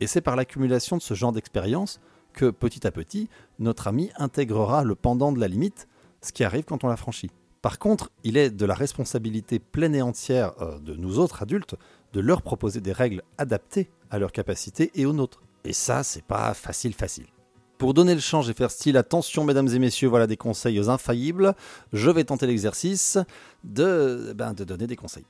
Et 0.00 0.06
c'est 0.06 0.20
par 0.20 0.36
l'accumulation 0.36 0.96
de 0.96 1.02
ce 1.02 1.14
genre 1.14 1.32
d'expérience 1.32 2.00
que 2.32 2.50
petit 2.50 2.86
à 2.86 2.90
petit, 2.90 3.28
notre 3.58 3.88
ami 3.88 4.10
intégrera 4.16 4.84
le 4.84 4.94
pendant 4.94 5.32
de 5.32 5.40
la 5.40 5.48
limite, 5.48 5.88
ce 6.20 6.32
qui 6.32 6.44
arrive 6.44 6.64
quand 6.64 6.84
on 6.84 6.88
la 6.88 6.96
franchit. 6.96 7.30
Par 7.62 7.78
contre, 7.78 8.10
il 8.22 8.36
est 8.36 8.50
de 8.50 8.64
la 8.64 8.74
responsabilité 8.74 9.58
pleine 9.58 9.94
et 9.94 10.02
entière 10.02 10.52
euh, 10.62 10.78
de 10.78 10.94
nous 10.94 11.18
autres 11.18 11.42
adultes 11.42 11.74
de 12.12 12.20
leur 12.20 12.42
proposer 12.42 12.80
des 12.80 12.92
règles 12.92 13.22
adaptées 13.36 13.90
à 14.10 14.18
leurs 14.18 14.32
capacités 14.32 14.90
et 14.94 15.06
aux 15.06 15.12
nôtres. 15.12 15.42
Et 15.64 15.72
ça, 15.72 16.02
c'est 16.04 16.24
pas 16.24 16.54
facile 16.54 16.94
facile. 16.94 17.26
Pour 17.76 17.94
donner 17.94 18.14
le 18.14 18.20
change 18.20 18.48
et 18.48 18.54
faire 18.54 18.70
style, 18.70 18.96
attention 18.96 19.44
mesdames 19.44 19.68
et 19.68 19.78
messieurs, 19.78 20.08
voilà 20.08 20.26
des 20.26 20.36
conseils 20.36 20.78
infaillibles. 20.88 21.54
Je 21.92 22.10
vais 22.10 22.24
tenter 22.24 22.46
l'exercice 22.46 23.18
de, 23.64 24.32
ben, 24.36 24.52
de 24.52 24.64
donner 24.64 24.86
des 24.86 24.96
conseils. 24.96 25.26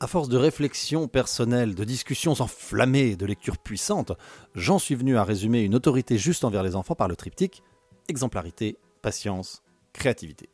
À 0.00 0.06
force 0.06 0.28
de 0.28 0.36
réflexion 0.36 1.08
personnelle, 1.08 1.74
de 1.74 1.82
discussions 1.82 2.40
enflammées, 2.40 3.16
de 3.16 3.26
lectures 3.26 3.58
puissantes, 3.58 4.12
j'en 4.54 4.78
suis 4.78 4.94
venu 4.94 5.16
à 5.16 5.24
résumer 5.24 5.62
une 5.62 5.74
autorité 5.74 6.18
juste 6.18 6.44
envers 6.44 6.62
les 6.62 6.76
enfants 6.76 6.94
par 6.94 7.08
le 7.08 7.16
triptyque 7.16 7.62
exemplarité, 8.08 8.78
patience, 9.02 9.62
créativité. 9.92 10.48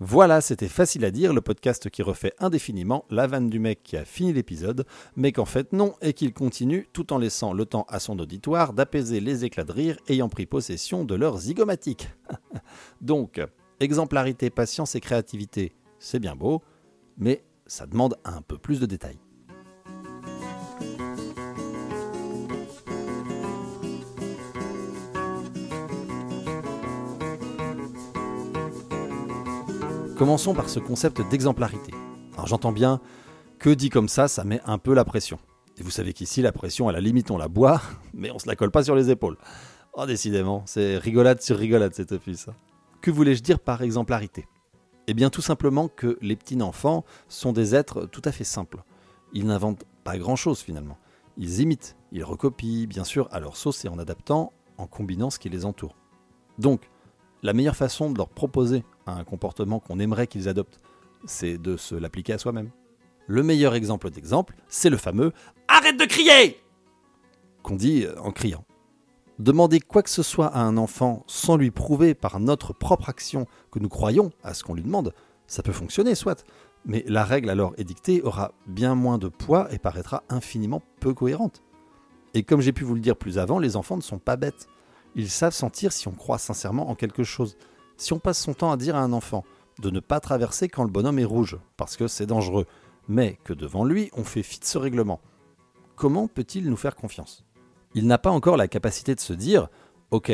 Voilà, 0.00 0.40
c'était 0.40 0.68
facile 0.68 1.04
à 1.04 1.10
dire, 1.10 1.32
le 1.32 1.40
podcast 1.40 1.90
qui 1.90 2.02
refait 2.02 2.34
indéfiniment 2.38 3.04
la 3.10 3.26
vanne 3.26 3.48
du 3.48 3.58
mec 3.58 3.82
qui 3.82 3.96
a 3.96 4.04
fini 4.04 4.32
l'épisode, 4.32 4.86
mais 5.16 5.32
qu'en 5.32 5.44
fait 5.44 5.72
non, 5.72 5.94
et 6.00 6.12
qu'il 6.12 6.32
continue 6.32 6.88
tout 6.92 7.12
en 7.12 7.18
laissant 7.18 7.52
le 7.52 7.64
temps 7.64 7.86
à 7.88 8.00
son 8.00 8.18
auditoire 8.18 8.72
d'apaiser 8.72 9.20
les 9.20 9.44
éclats 9.44 9.64
de 9.64 9.72
rire 9.72 9.98
ayant 10.08 10.28
pris 10.28 10.46
possession 10.46 11.04
de 11.04 11.14
leur 11.14 11.38
zygomatique. 11.38 12.08
Donc, 13.00 13.40
exemplarité, 13.80 14.50
patience 14.50 14.94
et 14.94 15.00
créativité, 15.00 15.72
c'est 15.98 16.20
bien 16.20 16.34
beau, 16.34 16.62
mais 17.16 17.44
ça 17.66 17.86
demande 17.86 18.16
un 18.24 18.42
peu 18.42 18.58
plus 18.58 18.80
de 18.80 18.86
détails. 18.86 19.18
Commençons 30.16 30.54
par 30.54 30.68
ce 30.68 30.78
concept 30.78 31.20
d'exemplarité. 31.28 31.92
Alors 32.34 32.46
j'entends 32.46 32.72
bien 32.72 33.00
que 33.58 33.70
dit 33.70 33.90
comme 33.90 34.08
ça, 34.08 34.28
ça 34.28 34.44
met 34.44 34.60
un 34.64 34.78
peu 34.78 34.94
la 34.94 35.04
pression. 35.04 35.38
Et 35.76 35.82
vous 35.82 35.90
savez 35.90 36.12
qu'ici, 36.12 36.40
la 36.40 36.52
pression, 36.52 36.88
à 36.88 36.92
la 36.92 37.00
limite, 37.00 37.32
on 37.32 37.36
la 37.36 37.48
boit, 37.48 37.82
mais 38.14 38.30
on 38.30 38.38
se 38.38 38.46
la 38.46 38.54
colle 38.54 38.70
pas 38.70 38.84
sur 38.84 38.94
les 38.94 39.10
épaules. 39.10 39.36
Oh, 39.92 40.06
décidément, 40.06 40.62
c'est 40.66 40.98
rigolade 40.98 41.40
sur 41.40 41.58
rigolade 41.58 41.94
cette 41.94 42.12
opus. 42.12 42.46
Que 43.00 43.10
voulais-je 43.10 43.42
dire 43.42 43.58
par 43.58 43.82
exemplarité? 43.82 44.46
Eh 45.06 45.14
bien, 45.14 45.30
tout 45.30 45.42
simplement 45.42 45.88
que 45.88 46.18
les 46.22 46.36
petits 46.36 46.60
enfants 46.62 47.04
sont 47.28 47.52
des 47.52 47.74
êtres 47.74 48.06
tout 48.06 48.22
à 48.24 48.32
fait 48.32 48.44
simples. 48.44 48.82
Ils 49.32 49.46
n'inventent 49.46 49.84
pas 50.02 50.16
grand-chose 50.18 50.60
finalement. 50.60 50.98
Ils 51.36 51.60
imitent, 51.60 51.96
ils 52.12 52.24
recopient, 52.24 52.86
bien 52.86 53.04
sûr, 53.04 53.28
à 53.32 53.40
leur 53.40 53.56
sauce 53.56 53.84
et 53.84 53.88
en 53.88 53.98
adaptant, 53.98 54.52
en 54.78 54.86
combinant 54.86 55.30
ce 55.30 55.38
qui 55.38 55.48
les 55.48 55.64
entoure. 55.64 55.96
Donc, 56.58 56.88
la 57.42 57.52
meilleure 57.52 57.76
façon 57.76 58.10
de 58.10 58.16
leur 58.16 58.28
proposer 58.28 58.84
un 59.06 59.24
comportement 59.24 59.80
qu'on 59.80 59.98
aimerait 59.98 60.26
qu'ils 60.26 60.48
adoptent, 60.48 60.80
c'est 61.26 61.58
de 61.58 61.76
se 61.76 61.94
l'appliquer 61.94 62.34
à 62.34 62.38
soi-même. 62.38 62.70
Le 63.26 63.42
meilleur 63.42 63.74
exemple 63.74 64.10
d'exemple, 64.10 64.54
c'est 64.68 64.90
le 64.90 64.96
fameux 64.96 65.32
Arrête 65.68 65.98
de 65.98 66.04
crier 66.04 66.60
qu'on 67.64 67.74
dit 67.76 68.06
en 68.22 68.30
criant. 68.30 68.64
Demander 69.40 69.80
quoi 69.80 70.04
que 70.04 70.10
ce 70.10 70.22
soit 70.22 70.46
à 70.46 70.60
un 70.60 70.76
enfant 70.76 71.24
sans 71.26 71.56
lui 71.56 71.72
prouver 71.72 72.14
par 72.14 72.38
notre 72.38 72.72
propre 72.72 73.08
action 73.08 73.46
que 73.72 73.80
nous 73.80 73.88
croyons 73.88 74.30
à 74.44 74.54
ce 74.54 74.62
qu'on 74.62 74.74
lui 74.74 74.82
demande, 74.82 75.12
ça 75.48 75.62
peut 75.64 75.72
fonctionner, 75.72 76.14
soit, 76.14 76.44
mais 76.84 77.04
la 77.08 77.24
règle 77.24 77.50
alors 77.50 77.74
édictée 77.76 78.22
aura 78.22 78.52
bien 78.66 78.94
moins 78.94 79.18
de 79.18 79.26
poids 79.28 79.72
et 79.72 79.78
paraîtra 79.78 80.22
infiniment 80.28 80.82
peu 81.00 81.14
cohérente. 81.14 81.62
Et 82.34 82.44
comme 82.44 82.60
j'ai 82.60 82.72
pu 82.72 82.84
vous 82.84 82.94
le 82.94 83.00
dire 83.00 83.16
plus 83.16 83.38
avant, 83.38 83.58
les 83.58 83.74
enfants 83.74 83.96
ne 83.96 84.02
sont 84.02 84.18
pas 84.18 84.36
bêtes. 84.36 84.68
Ils 85.16 85.30
savent 85.30 85.52
sentir 85.52 85.92
si 85.92 86.06
on 86.06 86.12
croit 86.12 86.38
sincèrement 86.38 86.88
en 86.88 86.94
quelque 86.94 87.24
chose. 87.24 87.56
Si 87.96 88.12
on 88.12 88.20
passe 88.20 88.38
son 88.38 88.54
temps 88.54 88.70
à 88.70 88.76
dire 88.76 88.94
à 88.94 89.00
un 89.00 89.12
enfant 89.12 89.44
de 89.80 89.90
ne 89.90 90.00
pas 90.00 90.20
traverser 90.20 90.68
quand 90.68 90.84
le 90.84 90.90
bonhomme 90.90 91.18
est 91.18 91.24
rouge, 91.24 91.58
parce 91.76 91.96
que 91.96 92.06
c'est 92.06 92.26
dangereux, 92.26 92.66
mais 93.08 93.38
que 93.42 93.52
devant 93.52 93.84
lui 93.84 94.10
on 94.12 94.22
fait 94.22 94.44
fi 94.44 94.60
de 94.60 94.64
ce 94.64 94.78
règlement, 94.78 95.20
comment 95.96 96.28
peut-il 96.28 96.68
nous 96.68 96.76
faire 96.76 96.94
confiance? 96.94 97.44
Il 97.94 98.06
n'a 98.06 98.18
pas 98.18 98.30
encore 98.30 98.56
la 98.56 98.68
capacité 98.68 99.14
de 99.14 99.20
se 99.20 99.32
dire 99.32 99.68
Ok, 100.10 100.32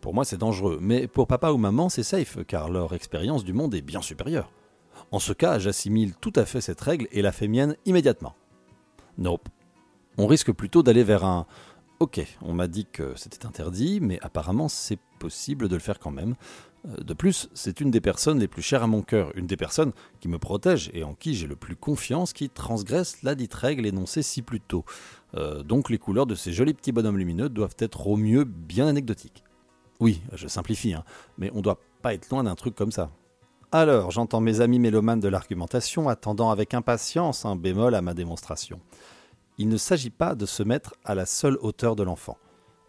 pour 0.00 0.14
moi 0.14 0.24
c'est 0.24 0.38
dangereux, 0.38 0.78
mais 0.80 1.06
pour 1.06 1.26
papa 1.26 1.50
ou 1.50 1.56
maman 1.56 1.88
c'est 1.88 2.02
safe, 2.02 2.38
car 2.46 2.70
leur 2.70 2.94
expérience 2.94 3.44
du 3.44 3.52
monde 3.52 3.74
est 3.74 3.82
bien 3.82 4.00
supérieure. 4.00 4.50
En 5.12 5.18
ce 5.18 5.32
cas, 5.32 5.58
j'assimile 5.58 6.14
tout 6.14 6.32
à 6.36 6.44
fait 6.44 6.60
cette 6.60 6.80
règle 6.80 7.08
et 7.10 7.22
la 7.22 7.32
fais 7.32 7.48
mienne 7.48 7.76
immédiatement. 7.84 8.34
Nope. 9.18 9.48
On 10.18 10.26
risque 10.26 10.52
plutôt 10.52 10.82
d'aller 10.82 11.04
vers 11.04 11.24
un 11.24 11.46
Ok, 11.98 12.24
on 12.40 12.54
m'a 12.54 12.66
dit 12.66 12.86
que 12.90 13.12
c'était 13.16 13.44
interdit, 13.44 14.00
mais 14.00 14.18
apparemment 14.22 14.68
c'est 14.68 14.98
possible 15.18 15.68
de 15.68 15.74
le 15.74 15.80
faire 15.80 15.98
quand 15.98 16.10
même. 16.10 16.34
De 16.84 17.12
plus, 17.12 17.50
c'est 17.52 17.80
une 17.80 17.90
des 17.90 18.00
personnes 18.00 18.38
les 18.38 18.48
plus 18.48 18.62
chères 18.62 18.82
à 18.82 18.86
mon 18.86 19.02
cœur, 19.02 19.32
une 19.36 19.46
des 19.46 19.56
personnes 19.56 19.92
qui 20.20 20.28
me 20.28 20.38
protège 20.38 20.90
et 20.94 21.04
en 21.04 21.14
qui 21.14 21.34
j'ai 21.34 21.46
le 21.46 21.56
plus 21.56 21.76
confiance 21.76 22.32
qui 22.32 22.48
transgresse 22.48 23.22
la 23.22 23.34
dite 23.34 23.52
règle 23.52 23.84
énoncée 23.84 24.22
si 24.22 24.40
plus 24.40 24.60
tôt. 24.60 24.84
Euh, 25.34 25.62
donc 25.62 25.90
les 25.90 25.98
couleurs 25.98 26.26
de 26.26 26.34
ces 26.34 26.52
jolis 26.52 26.72
petits 26.72 26.92
bonhommes 26.92 27.18
lumineux 27.18 27.50
doivent 27.50 27.76
être 27.78 28.06
au 28.06 28.16
mieux 28.16 28.44
bien 28.44 28.86
anecdotiques. 28.86 29.44
Oui, 30.00 30.22
je 30.32 30.48
simplifie, 30.48 30.94
hein, 30.94 31.04
mais 31.36 31.50
on 31.54 31.60
doit 31.60 31.78
pas 32.00 32.14
être 32.14 32.30
loin 32.30 32.44
d'un 32.44 32.54
truc 32.54 32.74
comme 32.74 32.92
ça. 32.92 33.10
Alors, 33.72 34.10
j'entends 34.10 34.40
mes 34.40 34.62
amis 34.62 34.78
mélomanes 34.78 35.20
de 35.20 35.28
l'argumentation 35.28 36.08
attendant 36.08 36.50
avec 36.50 36.72
impatience 36.74 37.44
un 37.44 37.56
bémol 37.56 37.94
à 37.94 38.02
ma 38.02 38.14
démonstration 38.14 38.80
il 39.60 39.68
ne 39.68 39.76
s'agit 39.76 40.10
pas 40.10 40.34
de 40.34 40.46
se 40.46 40.62
mettre 40.62 40.94
à 41.04 41.14
la 41.14 41.26
seule 41.26 41.58
hauteur 41.60 41.94
de 41.94 42.02
l'enfant. 42.02 42.38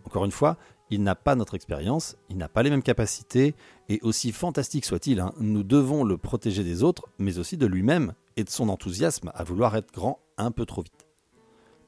Encore 0.05 0.23
une 0.23 0.31
fois, 0.31 0.55
il 0.91 1.01
n'a 1.03 1.15
pas 1.15 1.35
notre 1.35 1.55
expérience, 1.55 2.17
il 2.29 2.37
n'a 2.37 2.49
pas 2.49 2.63
les 2.63 2.69
mêmes 2.69 2.83
capacités, 2.83 3.55
et 3.89 3.99
aussi 4.03 4.31
fantastique 4.31 4.85
soit-il, 4.85 5.19
hein, 5.19 5.33
nous 5.39 5.63
devons 5.63 6.03
le 6.03 6.17
protéger 6.17 6.63
des 6.63 6.83
autres, 6.83 7.07
mais 7.17 7.39
aussi 7.39 7.57
de 7.57 7.65
lui-même 7.65 8.13
et 8.35 8.43
de 8.43 8.49
son 8.49 8.69
enthousiasme 8.69 9.31
à 9.33 9.43
vouloir 9.43 9.75
être 9.75 9.91
grand 9.93 10.19
un 10.37 10.51
peu 10.51 10.65
trop 10.65 10.81
vite. 10.81 11.07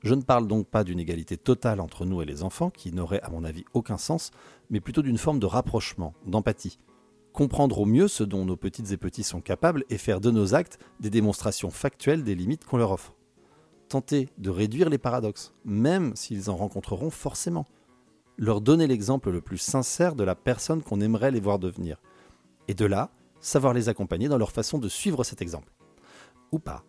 Je 0.02 0.16
ne 0.16 0.22
parle 0.22 0.48
donc 0.48 0.68
pas 0.68 0.84
d'une 0.84 1.00
égalité 1.00 1.38
totale 1.38 1.80
entre 1.80 2.06
nous 2.06 2.22
et 2.22 2.26
les 2.26 2.44
enfants, 2.44 2.70
qui 2.70 2.92
n'aurait 2.92 3.22
à 3.22 3.30
mon 3.30 3.44
avis 3.44 3.66
aucun 3.74 3.98
sens, 3.98 4.32
mais 4.70 4.80
plutôt 4.80 5.02
d'une 5.02 5.18
forme 5.18 5.40
de 5.40 5.46
rapprochement, 5.46 6.14
d'empathie. 6.26 6.80
Comprendre 7.32 7.80
au 7.80 7.86
mieux 7.86 8.08
ce 8.08 8.24
dont 8.24 8.46
nos 8.46 8.58
petites 8.58 8.92
et 8.92 8.98
petits 8.98 9.24
sont 9.24 9.42
capables 9.42 9.86
et 9.90 9.98
faire 9.98 10.22
de 10.22 10.32
nos 10.32 10.56
actes 10.56 10.80
des 11.00 11.10
démonstrations 11.10 11.72
factuelles 11.72 12.24
des 12.24 12.36
limites 12.36 12.66
qu'on 12.66 12.78
leur 12.78 12.92
offre 12.92 13.14
tenter 13.94 14.30
de 14.40 14.50
réduire 14.50 14.90
les 14.90 14.98
paradoxes, 14.98 15.54
même 15.66 16.16
s'ils 16.16 16.50
en 16.50 16.56
rencontreront 16.56 17.12
forcément. 17.12 17.68
Leur 18.44 18.60
donner 18.60 18.88
l'exemple 18.88 19.32
le 19.32 19.40
plus 19.40 19.58
sincère 19.58 20.16
de 20.16 20.24
la 20.26 20.36
personne 20.36 20.84
qu'on 20.84 21.00
aimerait 21.00 21.32
les 21.32 21.40
voir 21.40 21.60
devenir. 21.60 22.02
Et 22.68 22.74
de 22.74 22.84
là, 22.84 23.10
savoir 23.40 23.74
les 23.74 23.88
accompagner 23.88 24.28
dans 24.28 24.38
leur 24.38 24.52
façon 24.52 24.80
de 24.80 24.90
suivre 24.90 25.24
cet 25.24 25.42
exemple. 25.42 25.72
Ou 26.52 26.60
pas. 26.60 26.84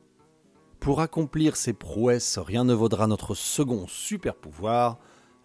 Pour 0.81 1.01
accomplir 1.01 1.55
ces 1.55 1.73
prouesses, 1.73 2.39
rien 2.39 2.65
ne 2.65 2.75
vaudra 2.75 3.07
notre 3.07 3.37
second 3.37 3.87
super 3.87 4.35
pouvoir, 4.35 4.99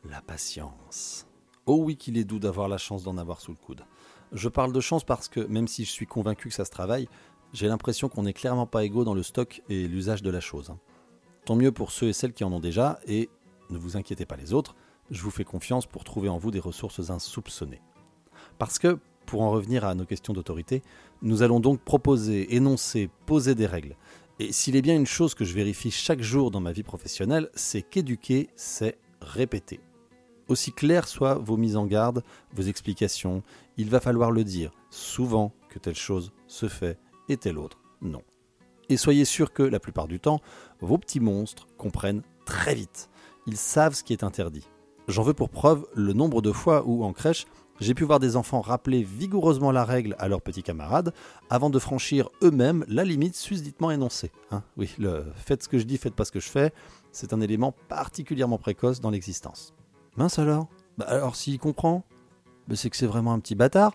la 0.04 0.20
patience. 0.24 1.28
Oh 1.68 1.78
oui 1.84 1.96
qu'il 1.96 2.18
est 2.18 2.24
doux 2.24 2.40
d'avoir 2.40 2.70
la 2.70 2.80
chance 2.80 3.04
d'en 3.04 3.20
avoir 3.20 3.40
sous 3.40 3.52
le 3.52 3.58
coude. 3.58 3.86
Je 4.32 4.50
parle 4.50 4.74
de 4.74 4.82
chance 4.82 5.04
parce 5.04 5.30
que, 5.30 5.42
même 5.42 5.68
si 5.68 5.86
je 5.86 5.92
suis 5.92 6.08
convaincu 6.08 6.50
que 6.50 6.56
ça 6.56 6.66
se 6.66 6.72
travaille, 6.72 7.08
j'ai 7.54 7.68
l'impression 7.68 8.10
qu'on 8.10 8.24
n'est 8.24 8.34
clairement 8.34 8.66
pas 8.66 8.84
égaux 8.84 9.04
dans 9.04 9.14
le 9.14 9.22
stock 9.22 9.62
et 9.70 9.88
l'usage 9.88 10.24
de 10.24 10.32
la 10.32 10.42
chose. 10.42 10.74
Tant 11.46 11.56
mieux 11.56 11.72
pour 11.72 11.92
ceux 11.92 12.08
et 12.08 12.14
celles 12.14 12.34
qui 12.34 12.44
en 12.44 12.52
ont 12.52 12.60
déjà, 12.60 13.00
et 13.06 13.30
ne 13.70 13.78
vous 13.78 13.96
inquiétez 13.96 14.26
pas 14.26 14.38
les 14.38 14.56
autres, 14.56 14.76
je 15.12 15.22
vous 15.22 15.32
fais 15.32 15.44
confiance 15.44 15.86
pour 15.86 16.04
trouver 16.04 16.30
en 16.30 16.38
vous 16.38 16.52
des 16.52 16.60
ressources 16.60 17.10
insoupçonnées. 17.10 17.82
Parce 18.58 18.80
que, 18.80 19.00
pour 19.26 19.42
en 19.42 19.52
revenir 19.52 19.86
à 19.86 19.96
nos 19.96 20.06
questions 20.06 20.34
d'autorité, 20.34 20.82
nous 21.22 21.44
allons 21.44 21.60
donc 21.60 21.82
proposer, 21.82 22.56
énoncer, 22.56 23.10
poser 23.26 23.56
des 23.56 23.66
règles. 23.66 23.96
Et 24.40 24.52
s'il 24.52 24.76
est 24.76 24.82
bien 24.82 24.96
une 24.96 25.06
chose 25.06 25.36
que 25.36 25.46
je 25.46 25.54
vérifie 25.54 25.92
chaque 25.92 26.22
jour 26.22 26.50
dans 26.50 26.62
ma 26.62 26.72
vie 26.72 26.84
professionnelle, 26.84 27.50
c'est 27.54 27.82
qu'éduquer, 27.82 28.50
c'est 28.56 28.98
répéter. 29.22 29.80
Aussi 30.48 30.72
claires 30.72 31.08
soient 31.08 31.36
vos 31.36 31.58
mises 31.58 31.78
en 31.78 31.86
garde, 31.86 32.24
vos 32.54 32.64
explications, 32.64 33.44
il 33.78 33.90
va 33.90 34.00
falloir 34.00 34.32
le 34.32 34.44
dire 34.44 34.72
souvent 34.90 35.54
que 35.70 35.78
telle 35.78 35.96
chose 35.96 36.32
se 36.48 36.68
fait 36.68 36.98
et 37.28 37.38
telle 37.38 37.60
autre 37.60 37.80
non. 38.02 38.24
Et 38.90 38.98
soyez 38.98 39.26
sûr 39.26 39.54
que, 39.54 39.62
la 39.62 39.80
plupart 39.80 40.08
du 40.08 40.20
temps, 40.20 40.42
vos 40.80 40.98
petits 40.98 41.20
monstres 41.20 41.68
comprennent 41.78 42.24
très 42.46 42.74
vite. 42.74 43.10
Ils 43.46 43.58
savent 43.58 43.94
ce 43.94 44.04
qui 44.04 44.14
est 44.14 44.24
interdit. 44.24 44.68
J'en 45.10 45.24
veux 45.24 45.34
pour 45.34 45.50
preuve 45.50 45.88
le 45.96 46.14
nombre 46.14 46.40
de 46.40 46.52
fois 46.52 46.84
où, 46.86 47.04
en 47.04 47.14
crèche, 47.14 47.48
j'ai 47.80 47.96
pu 47.96 48.04
voir 48.04 48.20
des 48.20 48.36
enfants 48.36 48.62
rappeler 48.62 49.02
vigoureusement 49.02 49.72
la 49.72 49.84
règle 49.84 50.16
à 50.20 50.28
leurs 50.28 50.44
petits 50.44 50.62
camarades 50.62 51.16
avant 51.50 51.72
de 51.72 51.80
franchir 51.80 52.30
eux-mêmes 52.44 52.86
la 52.88 53.04
limite 53.04 53.36
susditement 53.36 53.90
énoncée. 53.90 54.32
Hein. 54.52 54.62
oui, 54.78 54.94
le 55.00 55.26
faites 55.36 55.64
ce 55.64 55.68
que 55.68 55.80
je 55.80 55.86
dis, 55.86 55.98
faites 55.98 56.14
pas 56.14 56.26
ce 56.26 56.32
que 56.32 56.40
je 56.40 56.48
fais, 56.48 56.72
c'est 57.12 57.34
un 57.34 57.42
élément 57.42 57.74
particulièrement 57.88 58.60
précoce 58.60 59.02
dans 59.02 59.10
l'existence. 59.10 59.74
Mince 60.16 60.38
alors? 60.38 60.68
Bah 61.00 61.06
alors 61.08 61.36
s'il 61.36 61.58
comprend 61.58 62.04
bah 62.68 62.76
C'est 62.76 62.92
que 62.92 62.98
c'est 62.98 63.08
vraiment 63.08 63.34
un 63.34 63.40
petit 63.40 63.56
bâtard. 63.56 63.94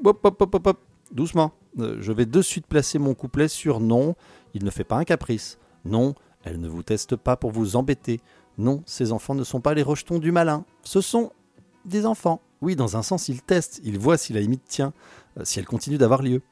Doucement. 1.12 1.52
Euh, 1.78 1.99
je 2.00 2.11
vais 2.11 2.26
de 2.26 2.42
suite 2.42 2.66
placer 2.66 2.99
mon 2.99 3.14
couplet 3.14 3.47
sur 3.47 3.78
non, 3.78 4.16
il 4.52 4.64
ne 4.64 4.71
fait 4.71 4.83
pas 4.83 4.97
un 4.97 5.04
caprice. 5.04 5.59
Non, 5.85 6.16
elle 6.42 6.61
ne 6.61 6.68
vous 6.68 6.83
teste 6.83 7.14
pas 7.14 7.37
pour 7.37 7.52
vous 7.52 7.76
embêter. 7.76 8.21
Non, 8.58 8.82
ces 8.87 9.12
enfants 9.12 9.34
ne 9.34 9.44
sont 9.44 9.61
pas 9.61 9.75
les 9.75 9.82
rejetons 9.82 10.18
du 10.18 10.32
malin. 10.32 10.64
Ce 10.82 11.00
sont 11.00 11.32
des 11.84 12.06
enfants. 12.06 12.40
Oui, 12.61 12.76
dans 12.76 12.96
un 12.96 13.02
sens, 13.02 13.28
ils 13.28 13.42
testent, 13.42 13.80
ils 13.84 13.99
voient 13.99 14.16
si 14.16 14.32
la 14.32 14.40
limite 14.40 14.64
tient, 14.64 14.92
euh, 15.38 15.44
si 15.44 15.58
elle 15.58 15.66
continue 15.66 15.99
d'avoir 15.99 16.23
lieu. 16.23 16.42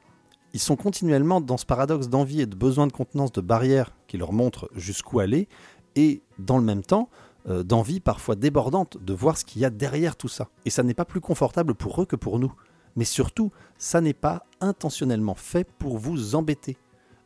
Ils 0.53 0.59
sont 0.59 0.75
continuellement 0.75 1.41
dans 1.41 1.57
ce 1.57 1.65
paradoxe 1.65 2.09
d'envie 2.09 2.41
et 2.41 2.45
de 2.45 2.55
besoin 2.55 2.85
de 2.85 2.91
contenance 2.91 3.31
de 3.31 3.41
barrières 3.41 3.95
qui 4.07 4.17
leur 4.17 4.33
montrent 4.33 4.69
jusqu'où 4.75 5.19
aller, 5.19 5.47
et 5.95 6.21
dans 6.37 6.57
le 6.57 6.63
même 6.63 6.83
temps, 6.83 7.09
euh, 7.49 7.63
d'envie 7.63 7.99
parfois 7.99 8.35
débordante 8.35 8.97
de 9.03 9.13
voir 9.13 9.37
ce 9.37 9.43
qu'il 9.43 9.61
y 9.61 9.65
a 9.65 9.69
derrière 9.69 10.15
tout 10.15 10.29
ça. 10.29 10.47
Et 10.65 10.69
ça 10.69 10.83
n'est 10.83 10.93
pas 10.93 11.05
plus 11.05 11.21
confortable 11.21 11.75
pour 11.75 12.01
eux 12.01 12.05
que 12.05 12.15
pour 12.15 12.39
nous. 12.39 12.53
Mais 12.95 13.05
surtout, 13.05 13.51
ça 13.77 13.99
n'est 13.99 14.13
pas 14.13 14.45
intentionnellement 14.61 15.35
fait 15.35 15.67
pour 15.79 15.97
vous 15.97 16.35
embêter. 16.35 16.77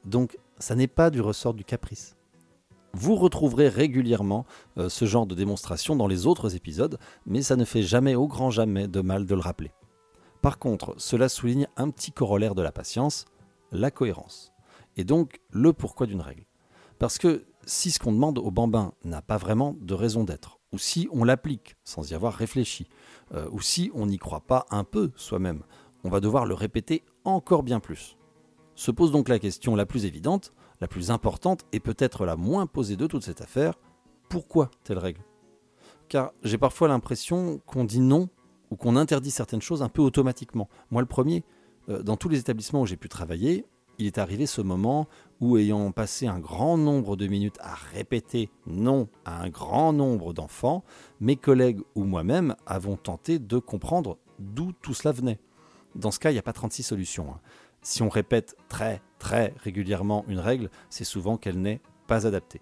Donc, 0.06 0.38
ça 0.60 0.76
n'est 0.76 0.88
pas 0.88 1.10
du 1.10 1.22
ressort 1.22 1.54
du 1.54 1.64
caprice. 1.64 2.17
Vous 2.94 3.16
retrouverez 3.16 3.70
régulièrement 3.70 4.46
euh, 4.78 4.90
ce 4.90 5.06
genre 5.06 5.28
de 5.28 5.36
démonstration 5.36 5.96
dans 5.96 6.08
les 6.08 6.26
autres 6.26 6.56
épisodes, 6.56 6.98
mais 7.26 7.42
ça 7.42 7.56
ne 7.56 7.66
fait 7.66 7.84
jamais 7.84 8.16
au 8.16 8.28
grand 8.28 8.50
jamais 8.50 8.88
de 8.88 9.02
mal 9.02 9.26
de 9.26 9.36
le 9.36 9.42
rappeler. 9.42 9.72
Par 10.42 10.60
contre, 10.60 10.96
cela 10.98 11.30
souligne 11.30 11.68
un 11.78 11.90
petit 11.90 12.12
corollaire 12.12 12.56
de 12.56 12.62
la 12.62 12.72
patience, 12.72 13.26
la 13.72 13.92
cohérence. 13.92 14.54
Et 14.96 15.04
donc 15.04 15.42
le 15.52 15.74
pourquoi 15.74 16.08
d'une 16.08 16.22
règle. 16.22 16.46
Parce 17.00 17.18
que 17.18 17.46
si 17.66 17.92
ce 17.92 18.00
qu'on 18.00 18.12
demande 18.12 18.40
au 18.40 18.50
bambin 18.50 18.94
n'a 19.04 19.22
pas 19.22 19.38
vraiment 19.38 19.76
de 19.80 19.94
raison 19.94 20.24
d'être, 20.24 20.60
ou 20.72 20.78
si 20.78 21.08
on 21.12 21.24
l'applique 21.24 21.76
sans 21.84 22.10
y 22.12 22.16
avoir 22.16 22.34
réfléchi, 22.34 22.88
euh, 23.34 23.48
ou 23.52 23.62
si 23.62 23.92
on 23.94 24.08
n'y 24.08 24.18
croit 24.18 24.42
pas 24.42 24.66
un 24.72 24.84
peu 24.84 25.12
soi-même, 25.16 25.64
on 26.04 26.10
va 26.10 26.20
devoir 26.20 26.46
le 26.46 26.54
répéter 26.54 27.04
encore 27.24 27.64
bien 27.64 27.80
plus. 27.80 28.18
Se 28.76 28.92
pose 28.92 29.12
donc 29.12 29.30
la 29.30 29.40
question 29.40 29.76
la 29.76 29.86
plus 29.86 30.06
évidente, 30.06 30.54
la 30.82 30.88
plus 30.88 31.12
importante 31.12 31.66
et 31.72 31.80
peut-être 31.80 32.26
la 32.26 32.36
moins 32.36 32.68
posée 32.68 32.96
de 32.96 33.08
toute 33.08 33.24
cette 33.24 33.42
affaire, 33.42 33.76
pourquoi 34.30 34.72
telle 34.84 34.98
règle? 34.98 35.22
Car 36.10 36.32
j'ai 36.44 36.58
parfois 36.58 36.88
l'impression 36.88 37.60
qu'on 37.66 37.84
dit 37.84 38.00
non 38.00 38.30
ou 38.72 38.76
qu'on 38.76 38.96
interdit 38.96 39.32
certaines 39.32 39.62
choses 39.62 39.82
un 39.82 39.90
peu 39.90 40.02
automatiquement. 40.02 40.70
Moi 40.92 41.02
le 41.02 41.08
premier, 41.08 41.44
euh, 41.90 42.02
dans 42.04 42.18
tous 42.18 42.30
les 42.30 42.40
établissements 42.40 42.82
où 42.82 42.86
j'ai 42.86 42.98
pu 42.98 43.10
travailler, 43.10 43.66
il 44.00 44.06
est 44.06 44.20
arrivé 44.20 44.46
ce 44.46 44.62
moment 44.62 45.08
où, 45.40 45.58
ayant 45.58 45.92
passé 45.92 46.28
un 46.28 46.40
grand 46.40 46.78
nombre 46.78 47.16
de 47.16 47.28
minutes 47.28 47.58
à 47.62 47.74
répéter 47.74 48.52
non 48.68 49.08
à 49.26 49.42
un 49.42 49.50
grand 49.50 49.92
nombre 49.92 50.34
d'enfants, 50.34 50.84
mes 51.20 51.36
collègues 51.36 51.82
ou 51.96 52.04
moi-même 52.04 52.56
avons 52.68 52.96
tenté 52.96 53.40
de 53.40 53.58
comprendre 53.58 54.18
d'où 54.40 54.72
tout 54.72 54.94
cela 54.94 55.12
venait. 55.12 55.40
Dans 55.96 56.12
ce 56.12 56.20
cas, 56.20 56.30
il 56.30 56.34
n'y 56.34 56.40
a 56.40 56.44
pas 56.44 56.54
36 56.54 56.84
solutions. 56.84 57.32
Hein. 57.32 57.40
Si 57.82 58.04
on 58.04 58.10
répète 58.10 58.56
très 58.70 59.02
très 59.20 59.54
régulièrement 59.64 60.26
une 60.28 60.40
règle, 60.40 60.70
c'est 60.90 61.04
souvent 61.04 61.38
qu'elle 61.38 61.62
n'est 61.62 61.82
pas 62.08 62.28
adaptée. 62.28 62.62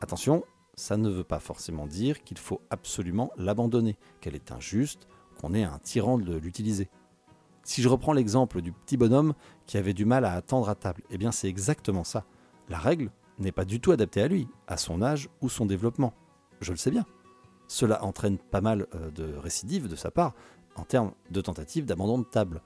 Attention, 0.00 0.44
ça 0.76 0.96
ne 0.96 1.08
veut 1.08 1.24
pas 1.24 1.40
forcément 1.40 1.86
dire 1.86 2.22
qu'il 2.22 2.38
faut 2.38 2.60
absolument 2.70 3.32
l'abandonner, 3.36 3.96
qu'elle 4.20 4.36
est 4.36 4.52
injuste, 4.52 5.08
qu'on 5.40 5.54
est 5.54 5.64
un 5.64 5.78
tyran 5.78 6.18
de 6.18 6.36
l'utiliser. 6.36 6.88
Si 7.64 7.82
je 7.82 7.88
reprends 7.88 8.12
l'exemple 8.12 8.62
du 8.62 8.72
petit 8.72 8.96
bonhomme 8.96 9.34
qui 9.66 9.76
avait 9.76 9.92
du 9.92 10.04
mal 10.04 10.24
à 10.24 10.32
attendre 10.32 10.68
à 10.68 10.74
table, 10.74 11.02
eh 11.10 11.18
bien 11.18 11.32
c'est 11.32 11.48
exactement 11.48 12.04
ça. 12.04 12.24
La 12.68 12.78
règle 12.78 13.10
n'est 13.38 13.52
pas 13.52 13.64
du 13.64 13.80
tout 13.80 13.92
adaptée 13.92 14.22
à 14.22 14.28
lui, 14.28 14.48
à 14.66 14.76
son 14.76 15.02
âge 15.02 15.28
ou 15.42 15.48
son 15.48 15.66
développement. 15.66 16.14
Je 16.60 16.72
le 16.72 16.78
sais 16.78 16.90
bien. 16.90 17.04
Cela 17.66 18.02
entraîne 18.04 18.38
pas 18.38 18.60
mal 18.60 18.86
euh, 18.94 19.10
de 19.10 19.34
récidives 19.34 19.88
de 19.88 19.96
sa 19.96 20.10
part 20.10 20.34
en 20.76 20.84
termes 20.84 21.12
de 21.30 21.40
tentatives 21.40 21.84
d'abandon 21.84 22.18
de 22.18 22.24
table. 22.24 22.62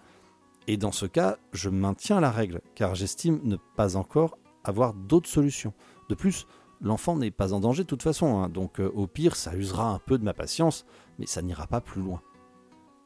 Et 0.68 0.76
dans 0.76 0.92
ce 0.92 1.06
cas, 1.06 1.38
je 1.52 1.68
maintiens 1.68 2.20
la 2.20 2.30
règle, 2.30 2.60
car 2.74 2.94
j'estime 2.94 3.40
ne 3.42 3.56
pas 3.76 3.96
encore 3.96 4.38
avoir 4.64 4.94
d'autres 4.94 5.28
solutions. 5.28 5.72
De 6.08 6.14
plus, 6.14 6.46
l'enfant 6.80 7.16
n'est 7.16 7.30
pas 7.30 7.52
en 7.52 7.60
danger 7.60 7.82
de 7.82 7.88
toute 7.88 8.02
façon, 8.02 8.38
hein, 8.38 8.48
donc 8.48 8.80
euh, 8.80 8.90
au 8.94 9.06
pire, 9.06 9.36
ça 9.36 9.56
usera 9.56 9.90
un 9.90 9.98
peu 9.98 10.18
de 10.18 10.24
ma 10.24 10.34
patience, 10.34 10.84
mais 11.18 11.26
ça 11.26 11.42
n'ira 11.42 11.66
pas 11.66 11.80
plus 11.80 12.02
loin. 12.02 12.20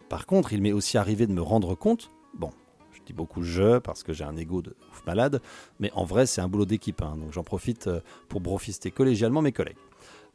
Par 0.09 0.27
contre, 0.27 0.53
il 0.53 0.62
m'est 0.62 0.73
aussi 0.73 0.99
arrivé 0.99 1.27
de 1.27 1.33
me 1.33 1.42
rendre 1.42 1.75
compte, 1.75 2.11
bon, 2.35 2.51
je 2.92 3.01
dis 3.05 3.12
beaucoup 3.12 3.42
je 3.42 3.79
parce 3.79 4.03
que 4.03 4.12
j'ai 4.12 4.25
un 4.25 4.37
ego 4.37 4.62
de 4.62 4.77
ouf 4.92 5.03
malade, 5.07 5.40
mais 5.81 5.90
en 5.95 6.05
vrai, 6.05 6.27
c'est 6.27 6.40
un 6.40 6.49
boulot 6.49 6.66
d'équipe, 6.66 7.03
hein, 7.03 7.16
donc 7.16 7.33
j'en 7.33 7.45
profite 7.45 7.87
euh, 7.87 8.01
pour 8.29 8.40
brofister 8.40 8.90
collégialement 8.90 9.42
mes 9.42 9.53
collègues. 9.53 9.79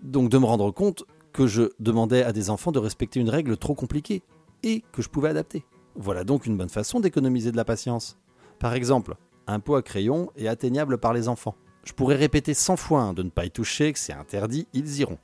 Donc 0.02 0.30
de 0.30 0.38
me 0.38 0.46
rendre 0.46 0.72
compte 0.72 1.04
que 1.34 1.48
je 1.48 1.72
demandais 1.80 2.24
à 2.24 2.34
des 2.34 2.50
enfants 2.50 2.72
de 2.72 2.80
respecter 2.80 3.20
une 3.20 3.30
règle 3.30 3.58
trop 3.58 3.76
compliquée 3.76 4.24
et 4.64 4.84
que 4.92 5.02
je 5.02 5.10
pouvais 5.10 5.30
adapter. 5.30 5.64
Voilà 5.96 6.24
donc 6.24 6.46
une 6.46 6.58
bonne 6.58 6.70
façon 6.70 7.00
d'économiser 7.00 7.52
de 7.52 7.58
la 7.58 7.66
patience. 7.66 8.18
Par 8.60 8.74
exemple, 8.74 9.16
un 9.48 9.60
pot 9.60 9.76
à 9.76 9.82
crayon 9.82 10.32
est 10.38 10.48
atteignable 10.48 10.98
par 10.98 11.14
les 11.14 11.28
enfants. 11.28 11.56
Je 11.84 11.94
pourrais 11.94 12.16
répéter 12.16 12.54
100 12.54 12.78
fois 12.78 13.02
hein, 13.02 13.14
de 13.14 13.24
ne 13.24 13.30
pas 13.30 13.46
y 13.46 13.52
toucher, 13.52 13.92
que 13.92 14.00
c'est 14.00 14.14
interdit, 14.14 14.68
ils 14.74 15.00
iront. 15.00 15.18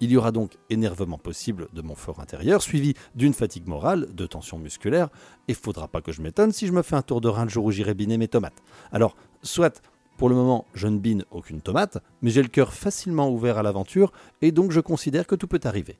Il 0.00 0.10
y 0.10 0.16
aura 0.16 0.32
donc 0.32 0.56
énervement 0.70 1.18
possible 1.18 1.68
de 1.74 1.82
mon 1.82 1.94
fort 1.94 2.20
intérieur, 2.20 2.62
suivi 2.62 2.94
d'une 3.14 3.34
fatigue 3.34 3.66
morale, 3.66 4.08
de 4.14 4.26
tension 4.26 4.58
musculaire, 4.58 5.10
et 5.46 5.52
faudra 5.52 5.88
pas 5.88 6.00
que 6.00 6.10
je 6.10 6.22
m'étonne 6.22 6.52
si 6.52 6.66
je 6.66 6.72
me 6.72 6.80
fais 6.80 6.96
un 6.96 7.02
tour 7.02 7.20
de 7.20 7.28
rein 7.28 7.44
le 7.44 7.50
jour 7.50 7.66
où 7.66 7.70
j'irai 7.70 7.92
biner 7.92 8.16
mes 8.16 8.28
tomates. 8.28 8.62
Alors, 8.92 9.14
soit 9.42 9.82
pour 10.16 10.30
le 10.30 10.34
moment, 10.34 10.66
je 10.74 10.88
ne 10.88 10.98
bine 10.98 11.24
aucune 11.30 11.60
tomate, 11.60 11.98
mais 12.22 12.30
j'ai 12.30 12.42
le 12.42 12.48
cœur 12.48 12.72
facilement 12.72 13.30
ouvert 13.30 13.58
à 13.58 13.62
l'aventure, 13.62 14.10
et 14.40 14.52
donc 14.52 14.72
je 14.72 14.80
considère 14.80 15.26
que 15.26 15.34
tout 15.34 15.46
peut 15.46 15.60
arriver. 15.64 15.98